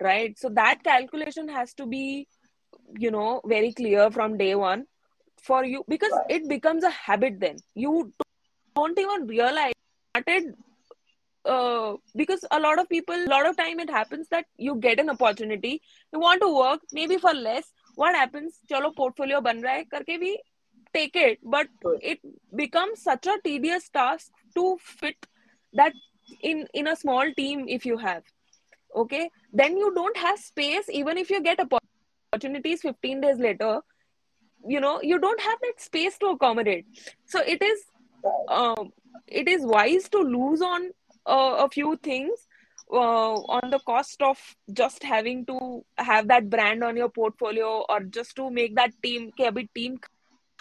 [0.00, 0.38] right?
[0.38, 2.28] So that calculation has to be
[2.98, 4.86] you know very clear from day one
[5.42, 7.56] for you because it becomes a habit then.
[7.74, 8.12] You
[8.76, 9.72] don't even realize
[10.14, 10.54] started
[11.44, 15.00] uh, because a lot of people a lot of time it happens that you get
[15.00, 15.80] an opportunity
[16.12, 17.72] you want to work maybe for less.
[17.94, 18.58] What happens?
[18.70, 20.40] chalo portfolio ban raha hai karke we
[20.94, 21.38] take it.
[21.42, 21.68] But
[22.00, 22.20] it
[22.54, 25.26] becomes such a tedious task to fit
[25.72, 25.92] that
[26.40, 28.22] in in a small team if you have.
[28.94, 29.30] Okay?
[29.52, 31.60] Then you don't have space even if you get
[32.32, 33.80] opportunities 15 days later
[34.66, 36.86] you know you don't have that space to accommodate.
[37.24, 37.84] So it is
[38.48, 38.92] um,
[39.26, 40.90] it is wise to lose on
[41.26, 42.46] uh, a few things
[42.92, 44.38] uh, on the cost of
[44.72, 49.30] just having to have that brand on your portfolio or just to make that team
[49.32, 49.98] ke abhi team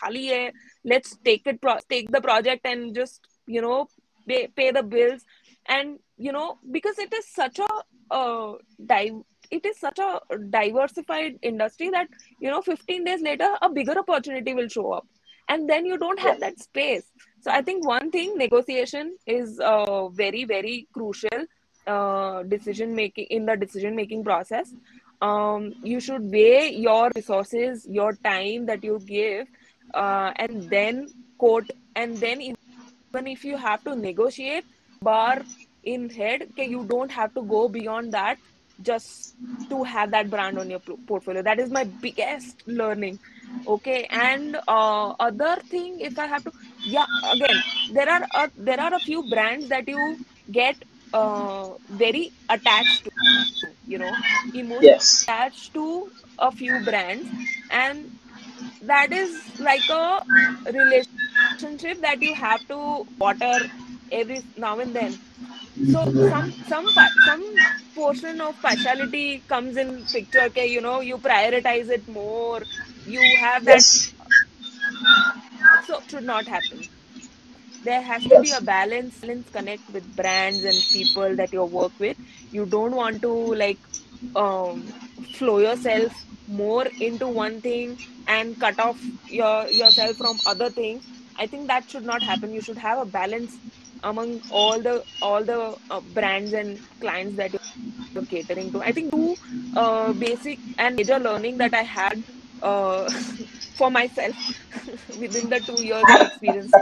[0.03, 0.51] khali hai
[0.83, 3.87] let's take it pro- take the project and just you know
[4.27, 5.25] pay, pay the bills.
[5.67, 7.71] And you know because it is such a
[8.09, 8.53] uh,
[8.85, 12.07] dive it is such a diversified industry that
[12.39, 15.07] you know 15 days later a bigger opportunity will show up.
[15.49, 17.11] And then you don't have that space.
[17.41, 21.45] So i think one thing negotiation is uh, very very crucial
[21.87, 24.73] uh, decision making in the decision making process.
[25.21, 29.47] Um, you should weigh your resources your time that you give
[29.93, 34.65] uh, and then quote and then even if you have to negotiate
[35.01, 35.41] bar
[35.83, 38.37] in head okay you don't have to go beyond that
[38.81, 39.35] just
[39.69, 41.41] to have that brand on your portfolio.
[41.43, 43.19] That is my biggest learning
[43.67, 44.07] okay?
[44.09, 46.51] And uh, other thing if i have to
[46.83, 50.19] yeah again there are uh, there are a few brands that you
[50.51, 54.19] get uh, very attached to you know?
[54.53, 55.29] Emotionally Yes.
[55.29, 57.31] attached to a few brands
[57.69, 58.09] and
[58.81, 60.21] that is like a
[60.73, 61.97] relationship that you have
[62.67, 63.69] to water
[64.11, 65.19] every now and then
[65.83, 67.43] so some some some
[67.95, 72.65] portion of partiality comes in picture okay you know you prioritize it more.
[73.05, 74.13] You have that Yes.
[75.79, 76.87] so it should not happen.
[77.81, 81.93] There has to be a balance balance connect with brands and people that you work
[81.99, 82.17] with.
[82.51, 83.81] You don't want to like
[84.35, 84.93] um
[85.33, 86.13] flow yourself
[86.47, 91.03] more into one thing and cut off your yourself from other things.
[91.37, 92.53] I think that should not happen.
[92.53, 93.59] You should have a balance
[94.03, 97.53] among all the all the uh, brands and clients that
[98.15, 98.81] you're catering to.
[98.81, 99.37] I think two
[99.75, 102.23] uh, basic and major learning that i had
[102.61, 103.09] uh,
[103.75, 104.35] for myself
[105.15, 106.73] within the two years of experience.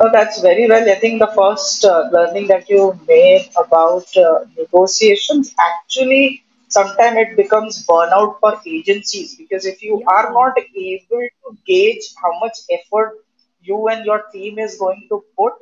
[0.00, 0.88] Oh, that's very well.
[0.88, 7.36] I think the first uh, learning that you made about uh, negotiations actually sometimes it
[7.36, 13.18] becomes burnout for agencies because if you are not able to gauge how much effort
[13.62, 15.52] you and your team is going to put,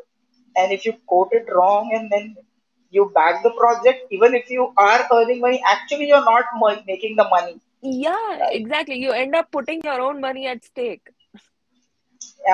[0.56, 2.37] and if you quote it wrong and then
[2.90, 7.16] you back the project, even if you are earning money, actually you're not mo- making
[7.16, 8.96] the money, Yeah, exactly.
[8.98, 11.08] You end up putting your own money at stake.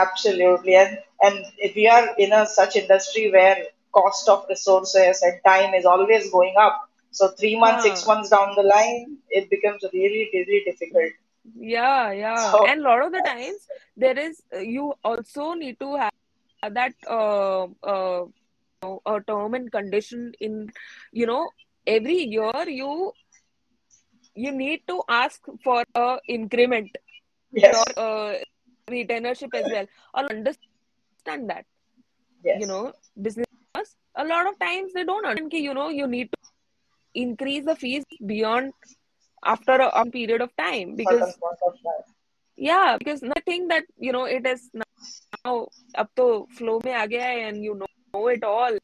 [0.01, 0.75] Absolutely.
[0.77, 3.57] And and if we are in a such industry where
[3.93, 8.55] cost of resources and time is always going up, so three months, six months down
[8.57, 11.13] the line, it becomes really, really difficult.
[11.45, 12.53] Yeah, yeah.
[12.53, 16.13] So And a lot of the times there is you also need to have
[16.75, 18.25] that uh, uh,
[19.07, 20.71] a term and condition in
[21.13, 21.49] you know
[21.87, 23.13] every year you
[24.35, 26.91] you need to ask for a increment
[27.53, 28.35] or yes, uh,
[28.91, 29.87] retainership as well.
[30.15, 31.67] I'll understand that
[32.53, 33.47] you know business
[34.17, 36.39] a lot of times they don't understand you know you need to
[37.15, 38.73] increase the fees beyond
[39.45, 41.37] after a, a period of time because
[42.57, 44.71] yeah because nothing that you know it is
[45.45, 48.77] now up to flow me again and you know, know it all.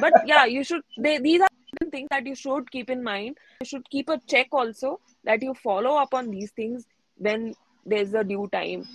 [0.00, 1.48] But yeah you should they, these are
[1.90, 3.36] things that you should keep in mind.
[3.60, 6.84] You should keep a check also that you follow up on these things
[7.16, 7.54] when
[7.86, 8.86] there's a due time.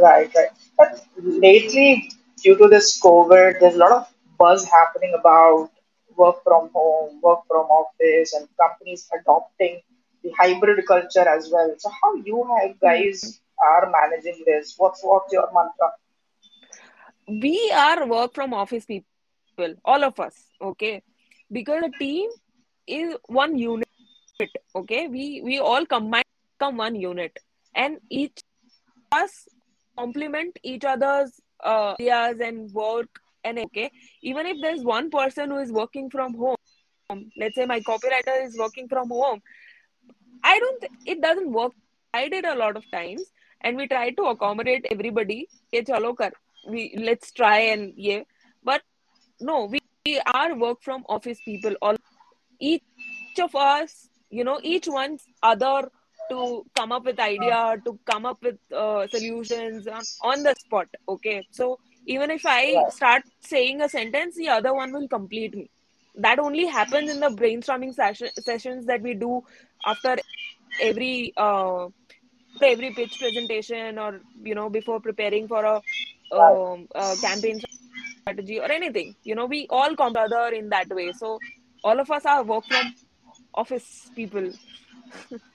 [0.00, 0.48] Right right.
[0.78, 2.10] But lately
[2.42, 4.06] due to this covid there's a lot of
[4.38, 5.70] buzz happening about
[6.16, 9.80] work from home, work from office, and companies adopting
[10.22, 11.74] the hybrid culture as well.
[11.78, 12.44] So, how you
[12.80, 14.74] guys are managing this?
[14.76, 15.92] What's what's your mantra?
[17.28, 21.02] we are work from office people all of us okay
[21.52, 22.30] because a team
[22.86, 23.88] is one unit
[24.74, 26.24] okay we we all combine
[26.58, 27.38] become one unit
[27.74, 28.40] and each
[29.12, 29.48] of us
[29.98, 33.90] complement each other's uh, ideas and work and okay
[34.22, 36.56] even if there's one person who is working from home
[37.36, 39.40] let's say my copywriter is working from home
[40.42, 41.72] i don't it doesn't work.
[42.14, 43.22] I did a lot of times
[43.62, 45.48] and we tried to accommodate everybody.
[45.74, 46.32] Chalo kar
[46.68, 48.20] we let's try and yeah
[48.62, 48.82] but
[49.40, 51.96] no we, we are work from office people all
[52.60, 55.88] each of us you know each one's other
[56.30, 60.86] to come up with idea to come up with uh, solutions on, on the spot
[61.08, 61.46] okay?
[61.50, 65.70] So even if i Right, start saying a sentence the other one will complete me.
[66.16, 69.42] That only happens in the brainstorming session, sessions that we do
[69.84, 70.16] after
[70.78, 71.88] every uh,
[72.62, 75.82] every pitch presentation or you know before preparing for a
[76.36, 79.14] um, uh, campaign strategy or anything.
[79.24, 81.12] You know we all come together in that way.
[81.12, 81.42] So
[81.84, 82.94] all of us are work from
[83.54, 84.52] office people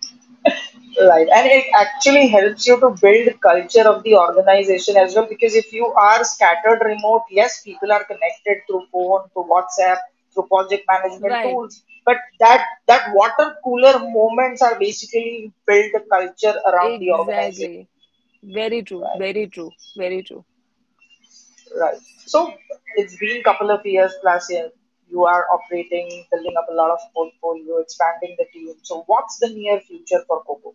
[1.00, 5.56] Right, and it actually helps you to build culture of the organization as well because
[5.56, 9.98] if you are scattered remote, yes, people are connected through phone, through WhatsApp,
[10.34, 11.44] through project management Right.
[11.44, 17.70] tools, but that that water cooler moments are basically build the culture around the organization.
[17.70, 17.90] Exactly.
[18.44, 19.08] Very true.
[19.08, 19.74] Right, Very true.
[19.96, 20.46] Very true.
[21.80, 21.98] right.
[22.26, 22.54] So
[22.96, 24.68] it's been couple of years plus yeah,
[25.10, 28.74] you are operating, building up a lot of portfolio, expanding the team.
[28.84, 30.74] So what's the near future for KOKO?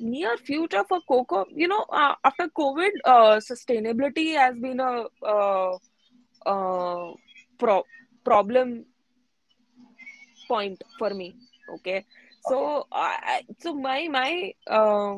[0.00, 5.76] Near future for KOKO, you know, uh, after COVID, uh, sustainability has been a uh,
[6.46, 7.12] uh,
[7.58, 7.84] pro
[8.24, 8.86] problem
[10.48, 11.34] point for me.
[11.74, 12.04] Okay,
[12.48, 15.16] so I, so my my uh,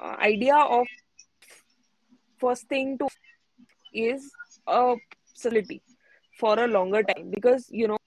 [0.00, 0.86] idea of
[2.38, 3.08] first thing to
[3.92, 4.30] is
[4.66, 4.96] a
[5.34, 5.82] facility
[6.38, 7.98] for a longer time because you know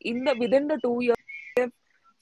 [0.00, 1.16] in the within the two years
[1.56, 1.72] we have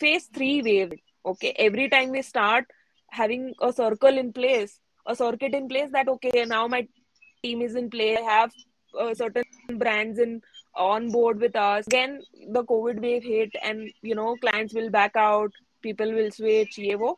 [0.00, 0.94] faced three wave
[1.26, 2.66] Okay, every time we start
[3.10, 6.86] having a circle in place, a circuit in place that okay now my
[7.42, 8.16] team is in play.
[8.18, 8.52] I have
[8.98, 9.44] uh, certain
[9.78, 10.42] brands in
[10.74, 11.86] on board with us.
[11.86, 12.20] Again,
[12.50, 16.76] the COVID wave hit, and you know clients will back out, people will switch.
[16.76, 17.16] Yevo.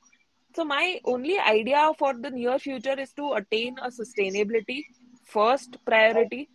[0.55, 4.85] So my only idea for the near future is to attain a sustainability
[5.24, 6.48] first priority,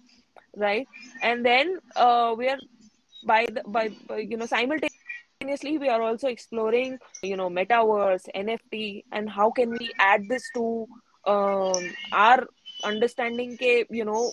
[0.55, 0.87] right?
[1.21, 2.59] And then uh, we are
[3.25, 9.03] by the by, by you know simultaneously we are also exploring you know metaverse nft
[9.11, 10.87] and how can we add this to
[11.27, 12.47] um, our
[12.83, 14.31] understanding ke, you know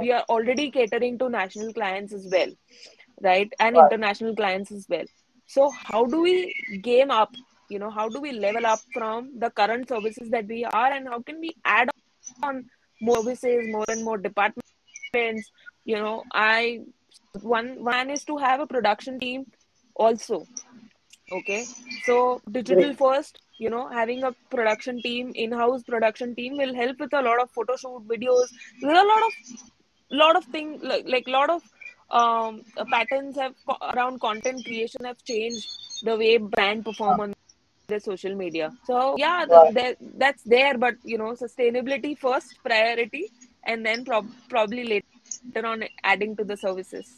[0.00, 2.50] we are already catering to national clients as well
[3.22, 3.52] right?
[3.58, 5.04] And right, international clients as well.
[5.46, 7.32] So how do we game up
[7.68, 11.08] you know how do we level up from the current services that we are and
[11.08, 11.90] how can we add
[12.42, 12.64] on
[13.00, 14.72] more services more and more departments
[15.14, 16.80] you know i
[17.42, 19.46] one one is to have a production team
[19.94, 20.44] also
[21.32, 21.64] okay?
[22.04, 27.12] So digital first you know having a production team in-house production team will help with
[27.12, 28.46] a lot of photo shoot videos.
[28.80, 29.32] There are a lot of
[30.10, 31.62] lot of things like like lot of
[32.10, 33.54] um uh, patterns have
[33.94, 35.68] around content creation have changed
[36.02, 37.34] the way brand perform on
[37.88, 38.72] the social media.
[38.84, 43.30] So yeah the, the, that's there but you know sustainability first priority
[43.68, 47.16] and then prob- probably later on adding to the services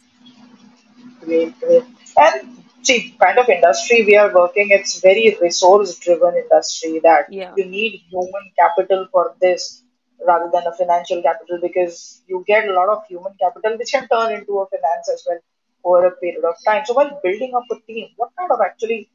[1.21, 1.85] Great, great.
[2.17, 7.53] And see, kind of industry we are working, it's very resource driven industry that yeah
[7.57, 9.83] you need human capital for this
[10.27, 14.09] rather than a financial capital because you get a lot of human capital which can
[14.09, 15.41] turn into a finance as well
[15.85, 16.85] over a period of time.
[16.85, 19.11] So while building up a team, what kind of actually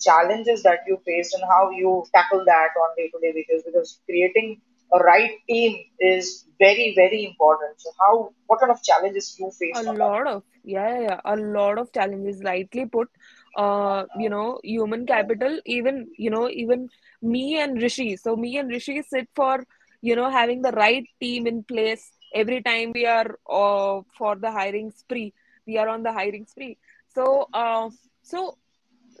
[0.00, 4.00] challenges that you faced and how you tackle that on day to day basis because
[4.06, 4.60] creating
[4.92, 7.80] a right team is very, very important.
[7.80, 9.76] So how what kind of challenges you face?
[9.76, 10.04] A on that?
[10.04, 13.08] lot of, yeah, yeah, yeah, a lot of challenges, rightly put.
[13.56, 16.88] Uh, you know, human capital, even, you know, even
[17.22, 18.16] me and Rishi.
[18.16, 19.64] So me and Rishi sit for,
[20.02, 24.50] you know, having the right team in place every time we are uh, for the
[24.50, 25.32] hiring spree.
[25.66, 26.78] We are on the hiring spree.
[27.14, 27.90] So, uh,
[28.22, 28.58] so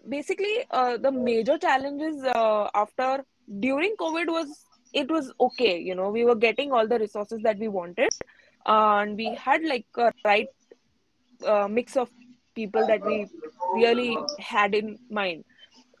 [0.08, 3.24] basically, uh, the major challenges uh, after
[3.60, 5.78] during COVID was it was okay.
[5.78, 8.10] You know, we were getting all the resources that we wanted,
[8.64, 10.48] and we had like a right
[11.46, 12.10] uh, mix of
[12.54, 13.26] people that we
[13.74, 15.44] really had in mind.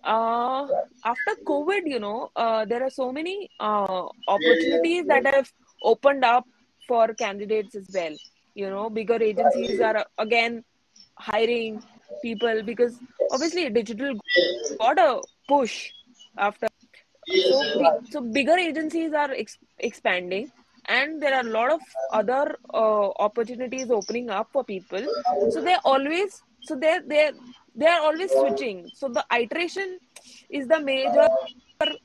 [0.04, 0.66] Uh,
[1.04, 5.50] after COVID, you know, uh, there are so many uh, opportunities that have
[5.82, 6.46] opened up
[6.86, 8.14] for candidates as well.
[8.54, 10.62] You know, bigger agencies are again
[11.16, 11.82] hiring
[12.22, 12.98] people because
[13.32, 14.14] obviously digital
[14.78, 15.90] got a push
[16.36, 16.68] after
[17.26, 20.50] so be, so bigger agencies are ex- expanding
[20.86, 21.80] and there are a lot of
[22.12, 25.02] other uh, opportunities opening up for people.
[25.50, 27.32] So they're always so they're they're
[27.74, 28.90] they're always switching.
[28.94, 29.98] So the iteration
[30.50, 31.26] is the major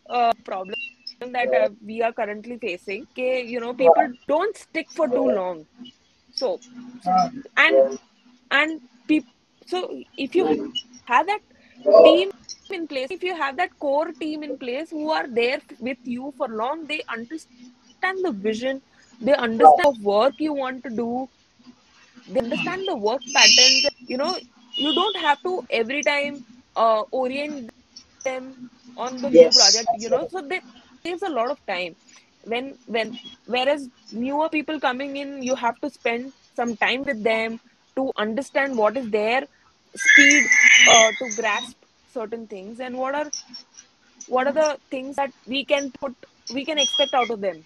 [0.10, 0.75] uh, problem
[1.19, 3.08] that uh, we are currently facing.
[3.12, 5.65] Okay you know people don't stick for too long.
[6.32, 6.60] So
[7.03, 7.12] so
[7.58, 7.99] and
[8.51, 9.32] and people
[9.65, 10.73] so if you
[11.05, 11.41] have that
[12.04, 12.31] team
[12.72, 13.08] in place.
[13.12, 16.88] If you have that core team in place who are there with you for long
[16.88, 18.82] they understand the vision
[19.22, 21.30] they understand the work you want to do
[22.28, 23.88] they understand the work patterns.
[24.08, 24.38] You know
[24.78, 26.44] you don't have to every time
[26.76, 27.70] uh, orient
[28.24, 28.58] them
[28.98, 30.28] on the new project you know.
[30.30, 30.63] So that
[31.06, 31.96] saves a lot of time.
[32.44, 37.60] When when whereas newer people coming in you have to spend some time with them
[37.96, 39.44] to understand what is their
[39.96, 40.52] speed
[40.88, 41.78] uh, to grasp
[42.13, 43.29] certain things and what are
[44.27, 46.15] what are the things that we can put
[46.53, 47.63] we can expect out of them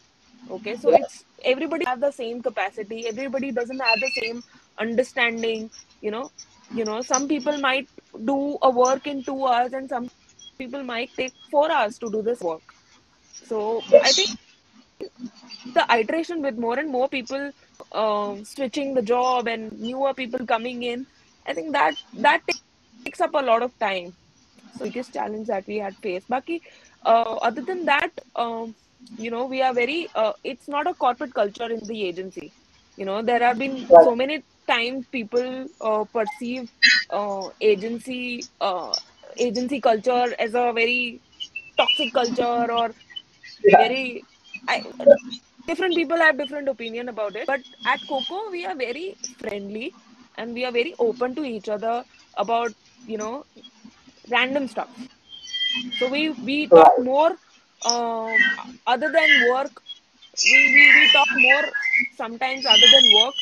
[0.52, 4.44] okay so right, it's everybody have the same capacity everybody doesn't have the same
[4.78, 5.70] understanding
[6.02, 6.30] you know
[6.74, 7.88] you know some people might
[8.26, 10.10] do a work in 2 hours and some
[10.58, 12.62] people might take four hours to do this work.
[13.50, 14.38] So I think
[15.74, 17.52] the iteration with more and more people
[17.92, 21.06] um, switching the job and newer people coming in,
[21.46, 22.42] I think that that
[23.04, 24.16] takes up a lot of time.
[24.78, 26.30] So biggest challenge that we had faced.
[26.30, 26.62] Baki,
[27.06, 28.76] uh, other than that, um,
[29.18, 30.10] you know, we are very.
[30.16, 32.54] Uh, it's not a corporate culture in the agency.
[32.96, 36.70] You know, there have been so many times people uh, perceive
[37.10, 38.96] uh, agency uh,
[39.38, 41.22] agency culture as a very
[41.78, 42.96] toxic culture or
[43.76, 44.26] very
[44.68, 44.84] I,
[45.68, 49.96] different people have different opinion about it but at KOKO we are very friendly
[50.36, 52.06] and we are very open to each other
[52.38, 52.74] about
[53.06, 53.46] you know
[54.30, 54.90] random stuff.
[55.96, 57.38] So we we talk more
[57.84, 58.52] um,
[58.86, 59.82] other than work.
[60.44, 61.74] We, we we talk more
[62.12, 63.36] sometimes other than work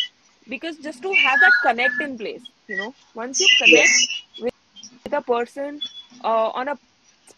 [0.47, 2.95] because just to have that connect in place you know.
[3.13, 4.07] Once you connect Yes.
[4.37, 4.51] with
[5.13, 5.81] a person
[6.23, 6.77] uh, on a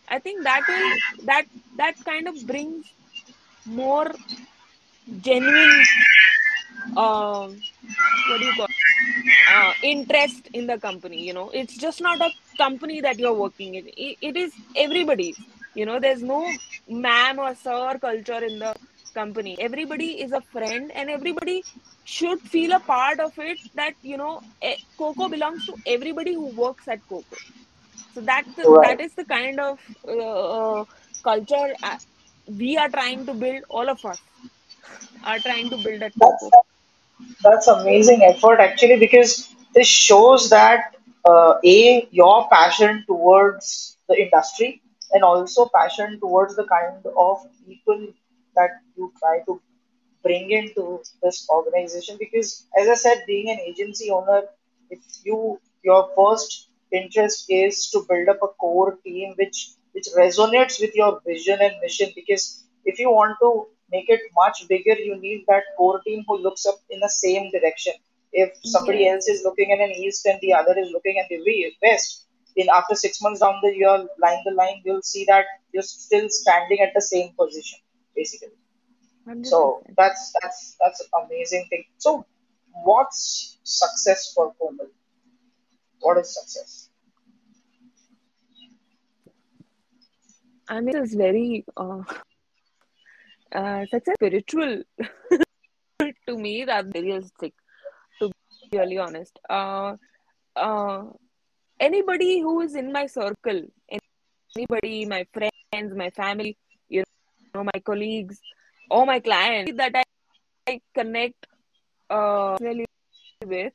[0.07, 2.85] i think that will that that kind of brings
[3.65, 4.15] more
[5.19, 5.87] genuine
[6.95, 7.63] um
[8.25, 8.67] what do you call
[9.47, 11.49] uh, interest in the company you know.
[11.49, 13.87] It's just not a company that you're working in.
[13.87, 15.37] It, it is everybody's
[15.73, 18.75] you know there's no ma'am or sir culture in the
[19.13, 19.57] company.
[19.59, 21.65] Everybody is a friend and everybody
[22.03, 24.41] should feel a part of it that you know
[24.99, 27.37] KOKO belongs to everybody who works at KOKO
[28.13, 28.45] so that
[28.81, 29.01] that Right.
[29.01, 30.85] is the kind of uh, uh,
[31.23, 31.97] culture uh,
[32.47, 34.19] we are trying to build all of us
[35.23, 36.53] are trying to build at That's KOKO
[37.43, 40.95] That's amazing effort actually because this shows that
[41.25, 48.07] uh, a your passion towards the industry and also passion towards the kind of people
[48.55, 49.61] that you try to
[50.23, 52.17] bring into this organization.
[52.19, 54.43] Because as I said, being an agency owner,
[54.89, 59.59] if you your first interest is to build up a core team which
[59.93, 63.49] which resonates with your vision and mission because if you want to
[63.91, 67.49] make it much bigger you need that core team who looks up in the same
[67.51, 67.93] direction
[68.33, 71.29] if somebody yes else is looking in an east and the other is looking at
[71.29, 71.39] the
[71.81, 72.25] west
[72.55, 76.27] in after six months down the year line the line you'll see that you're still
[76.29, 77.79] standing at the same position
[78.15, 78.57] basically
[79.43, 81.85] so 100% that's that's that's an amazing thing.
[81.97, 82.25] So
[82.83, 84.87] what's success for Komal?
[86.01, 86.89] What is success?
[90.67, 92.03] I mean, it's very uh,
[93.53, 94.83] uh, such a spiritual
[96.27, 97.53] to me that realistic.
[98.73, 99.95] Really honest, uh,
[100.55, 101.03] uh,
[101.79, 103.61] anybody who is in my circle,
[104.55, 106.57] anybody, my friends, my family,
[106.89, 107.03] you
[107.53, 108.41] know, my colleagues,
[108.89, 110.03] or my clients that I,
[110.67, 111.45] I connect
[112.09, 112.57] uh,
[113.45, 113.73] with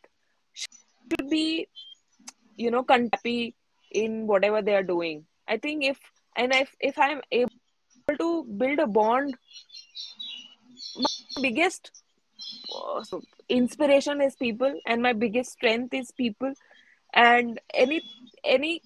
[0.53, 1.69] should be,
[2.57, 3.55] you know, happy
[3.93, 5.27] in whatever they are doing.
[5.47, 5.99] I think if
[6.37, 7.51] and if if I'm able
[8.19, 9.37] to build a bond,
[10.97, 11.98] my biggest
[13.05, 16.53] so inspiration is people and my biggest strength is people.
[17.15, 18.03] And any
[18.45, 18.83] any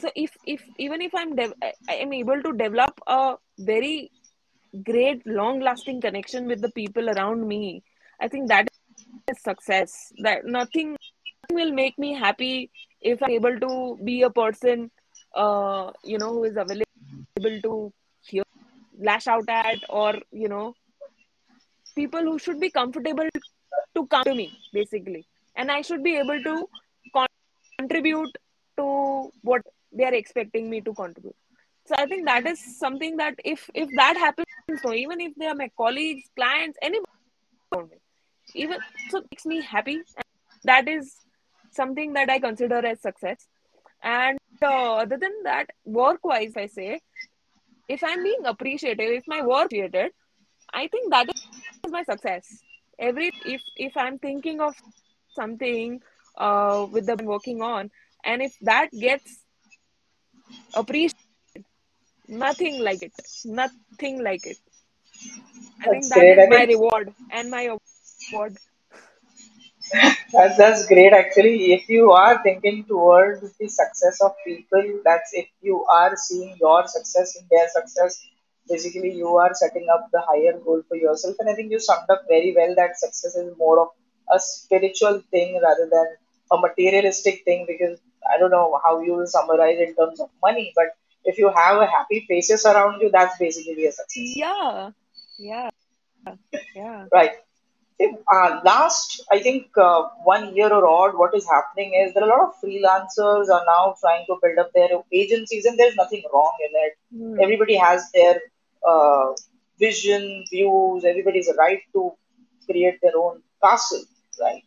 [0.00, 1.54] so if if even if i'm dev-
[1.88, 4.10] I am able to develop a very
[4.84, 7.82] great long lasting connection with the people around me
[8.20, 8.66] i think that
[9.30, 10.12] is success.
[10.22, 10.96] That nothing
[11.50, 12.70] will make me happy
[13.00, 14.90] if i'm able to be a person
[15.34, 18.42] uh you know who is available to hear
[18.98, 20.74] lash out at or you know
[21.94, 23.28] people who should be comfortable
[23.94, 25.26] to come to me basically.
[25.56, 26.68] And i should be able to
[27.78, 28.36] contribute
[28.78, 29.62] to what
[29.92, 31.36] they are expecting me to contribute.
[31.86, 34.46] So i think that is something that if if that happens
[34.82, 38.00] so even if they are my colleagues clients anybody
[38.54, 38.78] even
[39.10, 39.94] so it makes me happy.
[39.94, 40.24] And
[40.64, 41.16] that is
[41.70, 43.46] something that i consider as success.
[44.02, 47.00] And uh, other than that work wise i say
[47.88, 50.12] if i'm being appreciated if my work is appreciated
[50.72, 51.42] i think that is
[51.90, 52.62] my success
[52.98, 54.74] every if if i'm thinking of
[55.34, 56.00] something
[56.36, 57.90] uh with the working on
[58.24, 59.44] and if that gets
[60.74, 61.64] appreciated
[62.28, 63.12] nothing like it
[63.44, 64.58] nothing like it
[65.84, 66.38] i think That's that great.
[66.38, 68.58] is my reward and my award
[70.32, 71.72] that's that's great actually.
[71.72, 76.86] If you are thinking towards the success of people, that's if you are seeing your
[76.86, 78.18] success in their success,
[78.68, 81.36] basically you are setting up the higher goal for yourself.
[81.40, 83.88] And I think you summed up very well that success is more of
[84.34, 86.06] a spiritual thing rather than
[86.52, 87.98] a materialistic thing because
[88.32, 90.86] I don't know how you will summarize in terms of money, but
[91.24, 94.36] if you have a happy faces around you, that's basically a success.
[94.36, 94.90] yeah
[95.38, 95.70] yeah
[96.74, 97.32] yeah Right.
[98.00, 102.26] Uh, last, I think, uh, one year or odd, what is happening is there are
[102.26, 106.24] a lot of freelancers are now trying to build up their agencies, and there's nothing
[106.32, 106.92] wrong in it.
[107.16, 107.40] Hmm.
[107.40, 108.40] Everybody has their
[108.86, 109.32] uh,
[109.78, 111.04] vision, views.
[111.04, 112.12] Everybody's right to
[112.68, 114.04] create their own castle,
[114.40, 114.62] right?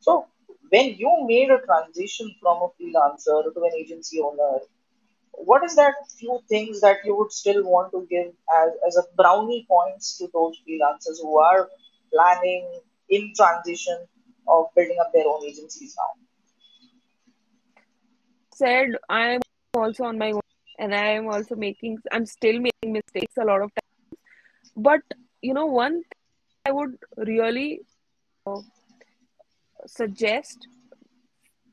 [0.00, 0.26] So,
[0.70, 4.58] when you made a transition from a freelancer to an agency owner,
[5.32, 9.02] what is that few things that you would still want to give as, as a
[9.16, 11.68] brownie points to those freelancers who are
[12.12, 12.80] planning
[13.10, 13.98] in transition
[14.48, 16.22] of building up their own agencies now?
[18.54, 19.40] Said I am
[19.74, 20.40] also on my own,
[20.78, 21.98] and I am also making.
[22.12, 24.20] I'm still making mistakes a lot of times.
[24.76, 25.00] But
[25.42, 26.22] you know, one thing
[26.66, 27.80] I would really
[28.46, 28.60] uh,
[29.86, 30.66] suggest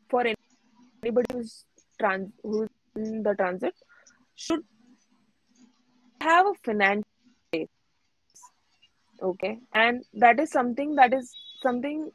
[0.09, 1.65] for anybody who's
[1.99, 3.73] trans who's in the transit
[4.35, 4.61] should
[6.21, 7.03] have a financial
[7.51, 7.67] base,
[9.21, 12.11] okay and that is something that is something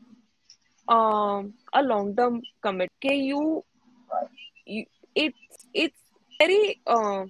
[0.88, 3.64] um a long term commit okay you,
[4.66, 4.84] you
[5.14, 6.00] it's it's
[6.38, 7.24] very uh,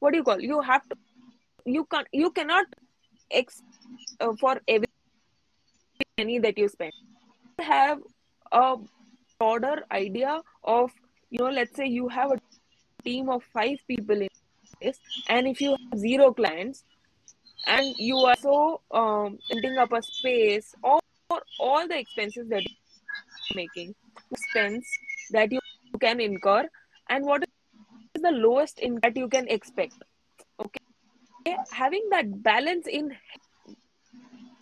[0.00, 0.96] what do you call you have to
[1.64, 2.66] you can you cannot
[3.30, 3.62] ex
[4.20, 4.86] uh, for every
[6.16, 6.92] penny that you spend.
[7.60, 7.98] Have
[8.52, 8.76] a
[9.38, 10.90] broader idea of
[11.30, 12.38] you know let's say you have a
[13.04, 14.28] team of five people in
[14.82, 14.98] this
[15.28, 16.84] and if you have zero clients
[17.66, 21.00] and you are so um, renting up a space or,
[21.30, 23.94] or all the expenses that you're making
[24.30, 24.88] expense
[25.30, 25.60] that you
[26.00, 26.64] can incur
[27.08, 27.57] and what is
[28.22, 29.94] the lowest income that you can expect.
[30.60, 31.56] Okay?
[31.70, 33.16] Having that balance in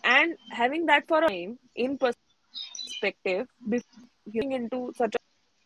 [0.05, 5.17] and having that for a time in perspective before getting into such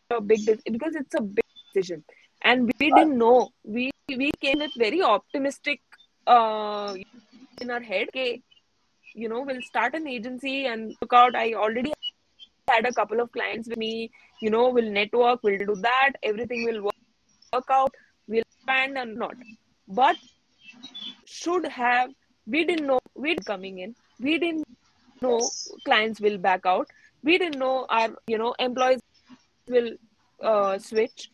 [0.09, 2.03] a big because it's a big decision.
[2.41, 3.49] And we didn't know.
[3.63, 5.81] We we came with very optimistic
[6.27, 6.93] uh
[7.61, 8.41] in our head okay
[9.13, 11.35] you know we'll start an agency and look out.
[11.35, 11.93] I already
[12.69, 14.11] had a couple of clients with me.
[14.41, 16.13] You know we'll network we'll do that.
[16.23, 17.00] Everything will work
[17.53, 17.93] out
[18.27, 19.35] we'll expand or not.
[19.87, 20.15] But
[21.25, 22.11] should have
[22.47, 24.65] we didn't know we'd coming in we didn't
[25.21, 25.39] know
[25.85, 26.87] clients will back out
[27.23, 29.01] we didn't know our you know employees
[29.67, 29.91] will
[30.41, 31.29] uh, switch.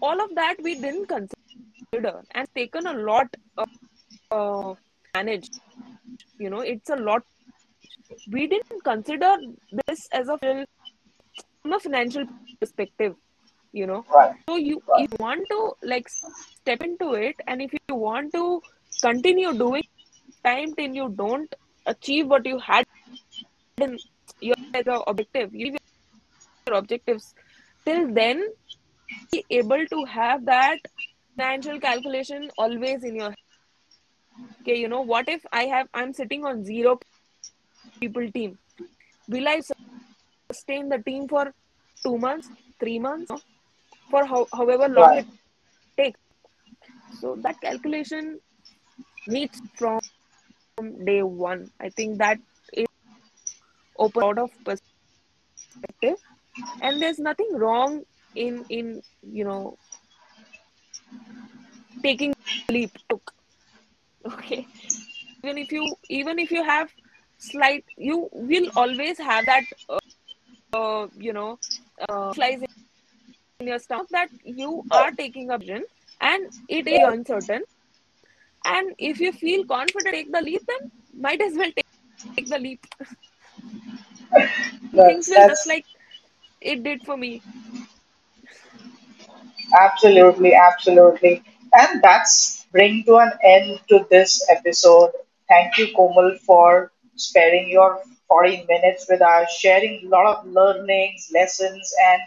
[0.00, 3.68] All of that we didn't consider and taken a lot of
[4.30, 4.74] uh,
[5.14, 5.48] manage.
[6.38, 7.22] You know it's a lot.
[8.30, 9.36] We didn't consider
[9.86, 12.24] this as a from a financial
[12.60, 13.14] perspective
[13.72, 14.04] you know.
[14.14, 17.94] Right, so you right, if you want to like step into it and if you
[17.94, 18.62] want to
[19.00, 19.82] continue doing
[20.44, 21.54] time till you don't
[21.86, 22.84] achieve what you had
[23.80, 23.98] in
[24.40, 25.76] your as a objective you
[26.68, 27.34] your objectives.
[27.84, 28.46] Till then
[29.32, 30.78] be able to have that
[31.36, 33.36] financial calculation always in your head.
[34.62, 36.98] okay you know what if i have i'm sitting on zero
[38.00, 38.58] people team?
[39.28, 39.60] Will i
[40.52, 41.52] sustain the team for
[42.04, 42.50] two months
[42.80, 43.30] three months
[44.12, 45.26] for how, however long right.
[45.26, 46.20] it takes.
[47.20, 48.40] So that calculation
[49.26, 50.00] needs from
[51.04, 51.70] day one.
[51.80, 52.38] I think that
[52.72, 52.86] is
[53.98, 56.18] open out of perspective.
[56.80, 58.02] And there's nothing wrong
[58.34, 59.78] in in you know
[62.02, 62.34] taking
[62.70, 62.90] leap.
[64.26, 64.66] Okay.
[65.44, 66.90] Even if you even if you have
[67.38, 69.98] slight you will always have that uh,
[70.72, 71.58] uh, you know
[72.08, 72.66] uh, flies in
[73.66, 75.84] your stomach that you uh, are taking a vision
[76.20, 77.62] and it is uncertain
[78.64, 80.78] and if you feel confident take the leap then
[81.20, 81.86] might as well take,
[82.36, 82.80] take the leap
[85.04, 85.86] things will just like
[86.60, 87.42] it did for me
[89.80, 91.42] Absolutely, absolutely.
[91.72, 95.10] And that's bring to an end to this episode.
[95.48, 101.30] Thank you, Komal, for sparing your 40 minutes with us, sharing a lot of learnings,
[101.32, 102.20] lessons, and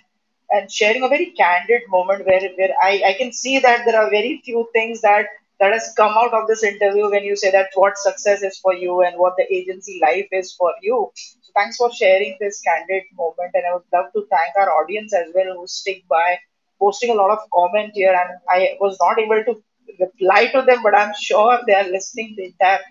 [0.52, 4.10] and sharing a very candid moment where, where I, I can see that there are
[4.10, 5.28] very few things that
[5.60, 8.74] that has come out of this interview when you say that what success is for
[8.74, 11.12] you and what the agency life is for you.
[11.16, 15.14] So thanks for sharing this candid moment and I would love to thank our audience
[15.14, 16.40] as well who stick by
[16.80, 19.64] posting a lot of comment here and I was not able to
[20.00, 22.82] reply to them but I'm sure they are listening to the entire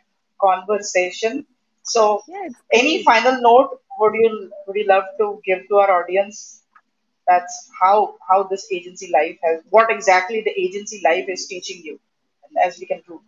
[0.40, 1.46] conversation.
[1.82, 6.63] So yeah any final note would you would you love to give to our audience?
[7.26, 12.00] That's how how this agency life has what exactly the agency life is teaching you
[12.64, 13.20] as we can prove.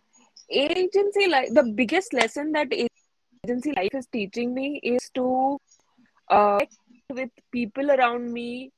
[0.50, 5.58] agency life the biggest lesson that agency life is teaching me is to
[6.30, 6.58] uh,
[7.10, 8.70] with people around me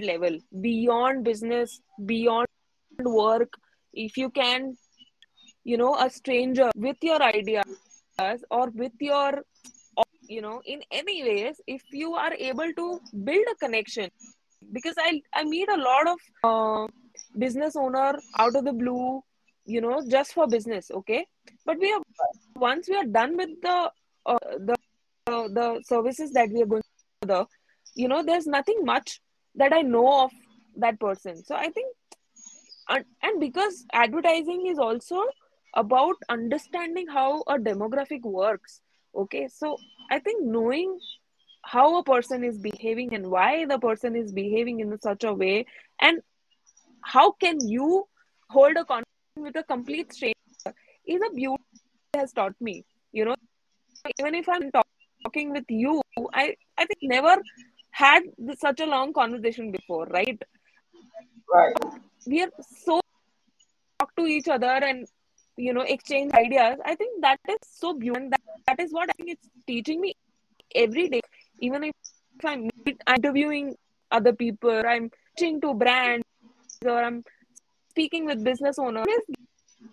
[0.00, 2.46] level beyond business beyond
[3.04, 3.58] work
[3.92, 4.74] if you can
[5.64, 9.42] you know a stranger with your ideas or with your
[10.28, 14.08] you know in any ways if you are able to build a connection
[14.72, 16.86] because i i meet a lot of uh,
[17.38, 19.22] business owner out of the blue
[19.64, 21.26] you know just for business okay?
[21.64, 22.00] But we are
[22.56, 23.90] once we are done with the
[24.26, 24.74] uh, the
[25.26, 26.82] uh, the services that we are going
[27.22, 27.46] to the
[27.94, 29.20] you know there's nothing much
[29.54, 30.30] that i know of
[30.76, 31.44] that person.
[31.44, 31.94] So i think
[32.88, 35.22] and, and because advertising is also
[35.74, 38.80] about understanding how a demographic works
[39.14, 39.48] okay?
[39.48, 39.76] So
[40.10, 40.98] i think knowing
[41.62, 45.66] how a person is behaving and why the person is behaving in such a way
[46.00, 46.20] and
[47.02, 48.06] how can you
[48.50, 50.34] hold a conversation with a complete stranger
[51.06, 51.62] is a beauty
[52.14, 53.34] has taught me you know.
[54.18, 54.86] Even if i'm talk-
[55.24, 56.00] talking with you
[56.32, 57.36] i i think never
[57.90, 58.22] had
[58.58, 60.42] such a long conversation before right?
[61.52, 61.74] Right.
[62.26, 62.50] we are
[62.84, 63.00] so
[63.98, 65.06] talk to each other and
[65.56, 66.78] you know exchange ideas.
[66.84, 70.14] I think that is so beautiful that, that is what i think it's teaching me
[70.74, 71.20] every day
[71.60, 71.94] even if
[72.44, 72.68] i'm
[73.16, 73.74] interviewing
[74.10, 76.24] other people i'm pitching to brands
[76.84, 77.22] or i'm
[77.90, 79.24] speaking with business owners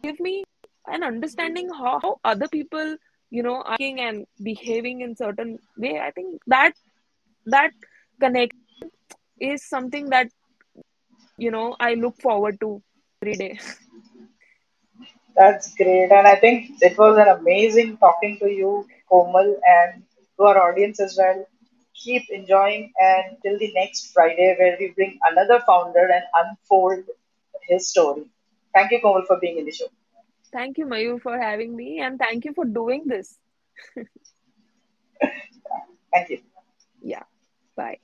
[0.03, 0.43] give me
[0.87, 2.95] an understanding how, how other people
[3.29, 6.73] you know are and behaving in certain way i think that
[7.45, 7.71] that
[8.19, 8.91] connection
[9.39, 10.27] is something that
[11.37, 12.81] you know i look forward to
[13.21, 13.59] every day
[15.35, 16.11] That's great.
[16.11, 20.03] And I think it was an amazing talking to you, Komal, and
[20.37, 21.45] to our audience as well.
[22.03, 27.03] Keep enjoying and till the next Friday where we bring another founder and unfold
[27.67, 28.23] his story.
[28.73, 29.87] Thank you, Komal, for being in the show.
[30.51, 33.39] thank you mayu for having me and thank you for doing this
[36.13, 36.39] Thank you.
[37.01, 37.23] yeah
[37.75, 37.97] bye